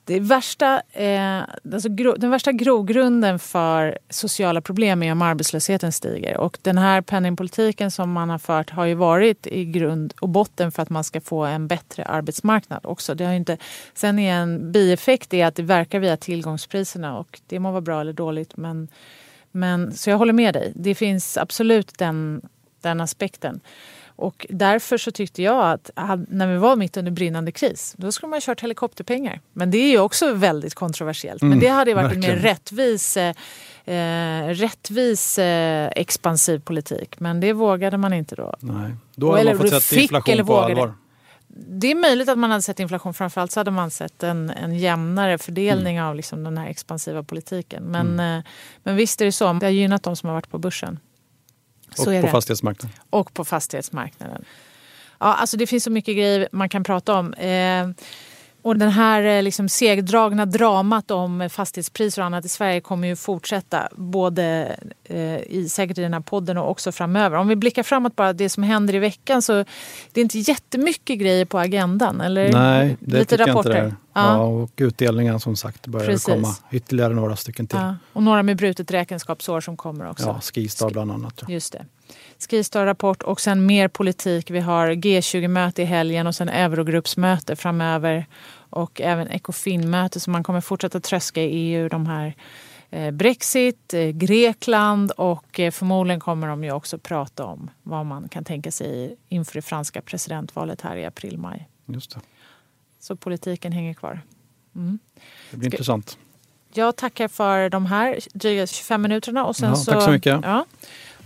det 0.09 0.19
värsta, 0.19 0.81
eh, 0.91 1.41
alltså 1.73 1.89
gro, 1.89 2.15
den 2.17 2.29
värsta 2.29 2.51
grogrunden 2.51 3.39
för 3.39 3.97
sociala 4.09 4.61
problem 4.61 5.03
är 5.03 5.11
om 5.11 5.21
arbetslösheten 5.21 5.91
stiger. 5.91 6.37
Och 6.37 6.57
den 6.61 6.77
här 6.77 7.01
penningpolitiken 7.01 7.91
som 7.91 8.11
man 8.11 8.29
har 8.29 8.37
fört 8.37 8.69
har 8.69 8.85
ju 8.85 8.93
varit 8.93 9.47
i 9.47 9.65
grund 9.65 10.13
och 10.21 10.29
botten 10.29 10.71
för 10.71 10.83
att 10.83 10.89
man 10.89 11.03
ska 11.03 11.21
få 11.21 11.45
en 11.45 11.67
bättre 11.67 12.03
arbetsmarknad 12.03 12.79
också. 12.83 13.15
Det 13.15 13.25
har 13.25 13.33
inte, 13.33 13.57
sen 13.93 14.19
är 14.19 14.33
en 14.33 14.71
bieffekt 14.71 15.33
är 15.33 15.45
att 15.45 15.55
det 15.55 15.63
verkar 15.63 15.99
via 15.99 16.17
tillgångspriserna 16.17 17.17
och 17.17 17.39
det 17.47 17.59
må 17.59 17.71
vara 17.71 17.81
bra 17.81 18.01
eller 18.01 18.13
dåligt. 18.13 18.57
Men, 18.57 18.87
men, 19.51 19.93
så 19.93 20.09
jag 20.09 20.17
håller 20.17 20.33
med 20.33 20.53
dig. 20.53 20.71
Det 20.75 20.95
finns 20.95 21.37
absolut 21.37 21.97
den, 21.97 22.41
den 22.81 23.01
aspekten. 23.01 23.59
Och 24.19 24.45
därför 24.49 24.97
så 24.97 25.11
tyckte 25.11 25.41
jag 25.43 25.71
att 25.71 25.91
när 26.27 26.47
vi 26.47 26.57
var 26.57 26.75
mitt 26.75 26.97
under 26.97 27.11
brinnande 27.11 27.51
kris, 27.51 27.93
då 27.97 28.11
skulle 28.11 28.29
man 28.29 28.37
ha 28.37 28.41
kört 28.41 28.63
helikopterpengar. 28.63 29.41
Men 29.53 29.71
det 29.71 29.77
är 29.77 29.89
ju 29.89 29.99
också 29.99 30.33
väldigt 30.33 30.75
kontroversiellt. 30.75 31.41
Mm, 31.41 31.49
Men 31.49 31.59
det 31.59 31.67
hade 31.67 31.93
varit 31.93 32.05
verkligen. 32.05 32.37
en 32.37 32.43
mer 32.43 32.49
rättvis, 32.49 33.17
eh, 33.17 34.47
rättvis 34.47 35.39
eh, 35.39 35.89
expansiv 35.95 36.59
politik. 36.59 37.19
Men 37.19 37.39
det 37.39 37.53
vågade 37.53 37.97
man 37.97 38.13
inte 38.13 38.35
då. 38.35 38.55
Nej. 38.59 38.91
Då 39.15 39.31
hade 39.31 39.45
man 39.45 39.57
fått 39.57 39.83
sett 39.83 39.99
inflation 39.99 40.45
på 40.45 40.57
allvar. 40.57 40.93
Det 41.67 41.91
är 41.91 41.95
möjligt 41.95 42.29
att 42.29 42.37
man 42.37 42.49
hade 42.49 42.61
sett 42.61 42.79
inflation. 42.79 43.13
Framförallt 43.13 43.51
så 43.51 43.59
hade 43.59 43.71
man 43.71 43.91
sett 43.91 44.23
en, 44.23 44.49
en 44.49 44.77
jämnare 44.77 45.37
fördelning 45.37 45.95
mm. 45.95 46.09
av 46.09 46.15
liksom 46.15 46.43
den 46.43 46.57
här 46.57 46.67
expansiva 46.67 47.23
politiken. 47.23 47.83
Men, 47.83 48.07
mm. 48.07 48.37
eh, 48.37 48.43
men 48.83 48.95
visst 48.95 49.21
är 49.21 49.25
det 49.25 49.31
så. 49.31 49.53
Det 49.53 49.65
har 49.65 49.71
gynnat 49.71 50.03
de 50.03 50.15
som 50.15 50.29
har 50.29 50.33
varit 50.33 50.49
på 50.49 50.57
börsen. 50.57 50.99
Och 51.97 52.05
på 52.05 52.11
det. 52.11 52.27
fastighetsmarknaden. 52.31 52.97
Och 53.09 53.33
på 53.33 53.45
fastighetsmarknaden. 53.45 54.45
Ja, 55.19 55.33
alltså 55.33 55.57
det 55.57 55.67
finns 55.67 55.83
så 55.83 55.91
mycket 55.91 56.15
grejer 56.15 56.49
man 56.51 56.69
kan 56.69 56.83
prata 56.83 57.13
om. 57.13 57.33
Eh, 57.33 57.89
och 58.61 58.77
den 58.77 58.89
här 58.89 59.23
eh, 59.23 59.43
liksom 59.43 59.69
segdragna 59.69 60.45
dramat 60.45 61.11
om 61.11 61.49
fastighetspriser 61.49 62.21
och 62.21 62.25
annat 62.25 62.45
i 62.45 62.49
Sverige 62.49 62.81
kommer 62.81 63.07
ju 63.07 63.15
fortsätta 63.15 63.89
både 63.95 64.75
eh, 65.03 65.37
i, 65.37 65.69
säkert 65.69 65.97
i 65.97 66.01
den 66.01 66.13
här 66.13 66.19
podden 66.19 66.57
och 66.57 66.69
också 66.71 66.91
framöver. 66.91 67.37
Om 67.37 67.47
vi 67.47 67.55
blickar 67.55 67.83
framåt 67.83 68.15
bara, 68.15 68.33
det 68.33 68.49
som 68.49 68.63
händer 68.63 68.95
i 68.95 68.99
veckan 68.99 69.41
så 69.41 69.53
det 70.11 70.21
är 70.21 70.23
inte 70.23 70.39
jättemycket 70.39 71.19
grejer 71.19 71.45
på 71.45 71.59
agendan. 71.59 72.21
Eller? 72.21 72.53
Nej, 72.53 72.97
det 72.99 73.19
Lite 73.19 73.37
tycker 73.37 73.47
rapporter. 73.47 73.69
jag 73.69 73.85
inte 73.85 73.95
det 73.95 73.95
ja. 74.13 74.37
ja. 74.37 74.43
och 74.43 74.71
utdelningen 74.77 75.39
som 75.39 75.55
sagt 75.55 75.87
börjar 75.87 76.07
Precis. 76.07 76.25
komma 76.25 76.55
ytterligare 76.71 77.13
några 77.13 77.35
stycken 77.35 77.67
till. 77.67 77.79
Ja. 77.79 77.95
Och 78.13 78.23
några 78.23 78.43
med 78.43 78.57
brutet 78.57 78.91
räkenskapsår 78.91 79.61
som 79.61 79.77
kommer 79.77 80.09
också. 80.09 80.25
Ja, 80.25 80.41
Skistar 80.41 80.89
bland 80.89 81.11
annat. 81.11 81.43
Just 81.47 81.73
det. 81.73 81.85
Skistar-rapport 82.39 83.23
och 83.23 83.41
sen 83.41 83.65
mer 83.65 83.87
politik. 83.87 84.51
Vi 84.51 84.59
har 84.59 84.91
G20-möte 84.91 85.81
i 85.81 85.85
helgen 85.85 86.27
och 86.27 86.35
sen 86.35 86.49
Eurogruppsmöte 86.49 87.55
framöver 87.55 88.25
och 88.69 89.01
även 89.01 89.27
Ekofin-möte 89.27 90.19
så 90.19 90.29
man 90.31 90.43
kommer 90.43 90.61
fortsätta 90.61 90.99
tröska 90.99 91.41
i 91.41 91.45
EU 91.45 91.89
de 91.89 92.05
här 92.05 92.35
eh, 92.89 93.11
Brexit, 93.11 93.93
eh, 93.93 94.09
Grekland 94.09 95.11
och 95.11 95.59
eh, 95.59 95.71
förmodligen 95.71 96.19
kommer 96.19 96.47
de 96.47 96.63
ju 96.63 96.71
också 96.71 96.97
prata 96.97 97.45
om 97.45 97.69
vad 97.83 98.05
man 98.05 98.29
kan 98.29 98.43
tänka 98.43 98.71
sig 98.71 99.15
inför 99.29 99.53
det 99.53 99.61
franska 99.61 100.01
presidentvalet 100.01 100.81
här 100.81 100.95
i 100.95 101.05
april-maj. 101.05 101.67
Just 101.85 102.11
det. 102.11 102.19
Så 102.99 103.15
politiken 103.15 103.71
hänger 103.71 103.93
kvar. 103.93 104.21
Mm. 104.75 104.99
Det 105.51 105.57
blir 105.57 105.69
Ska, 105.69 105.75
intressant. 105.75 106.17
Jag 106.73 106.95
tackar 106.95 107.27
för 107.27 107.69
de 107.69 107.85
här 107.85 108.19
dryga 108.33 108.67
25 108.67 109.01
minuterna. 109.01 109.45
Och 109.45 109.55
sen 109.55 109.69
ja, 109.69 109.75
så, 109.75 109.91
tack 109.91 110.03
så 110.03 110.11
mycket. 110.11 110.39
Ja, 110.43 110.65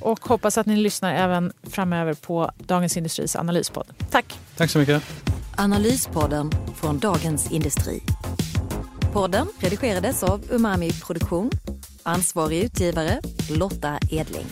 och 0.04 0.26
hoppas 0.26 0.58
att 0.58 0.66
ni 0.66 0.76
lyssnar 0.76 1.14
även 1.14 1.54
framöver 1.64 2.14
på 2.14 2.52
Dagens 2.58 2.98
Industris 2.98 3.36
analyspodd. 3.36 3.88
Tack! 4.12 4.40
Tack 4.58 4.72
så 4.72 4.80
mycket. 4.80 5.04
Analyspodden 5.58 6.52
från 6.76 7.00
Dagens 7.00 7.52
Industri. 7.52 8.04
Podden 9.14 9.48
redigerades 9.60 10.24
av 10.24 10.42
Umami 10.50 10.92
Produktion. 10.92 11.52
Ansvarig 12.04 12.64
utgivare 12.64 13.22
Lotta 13.50 13.98
Edling. 14.12 14.46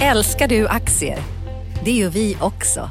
Älskar 0.00 0.48
du 0.48 0.68
aktier? 0.68 1.18
Det 1.84 1.92
gör 1.92 2.10
vi 2.10 2.36
också. 2.40 2.90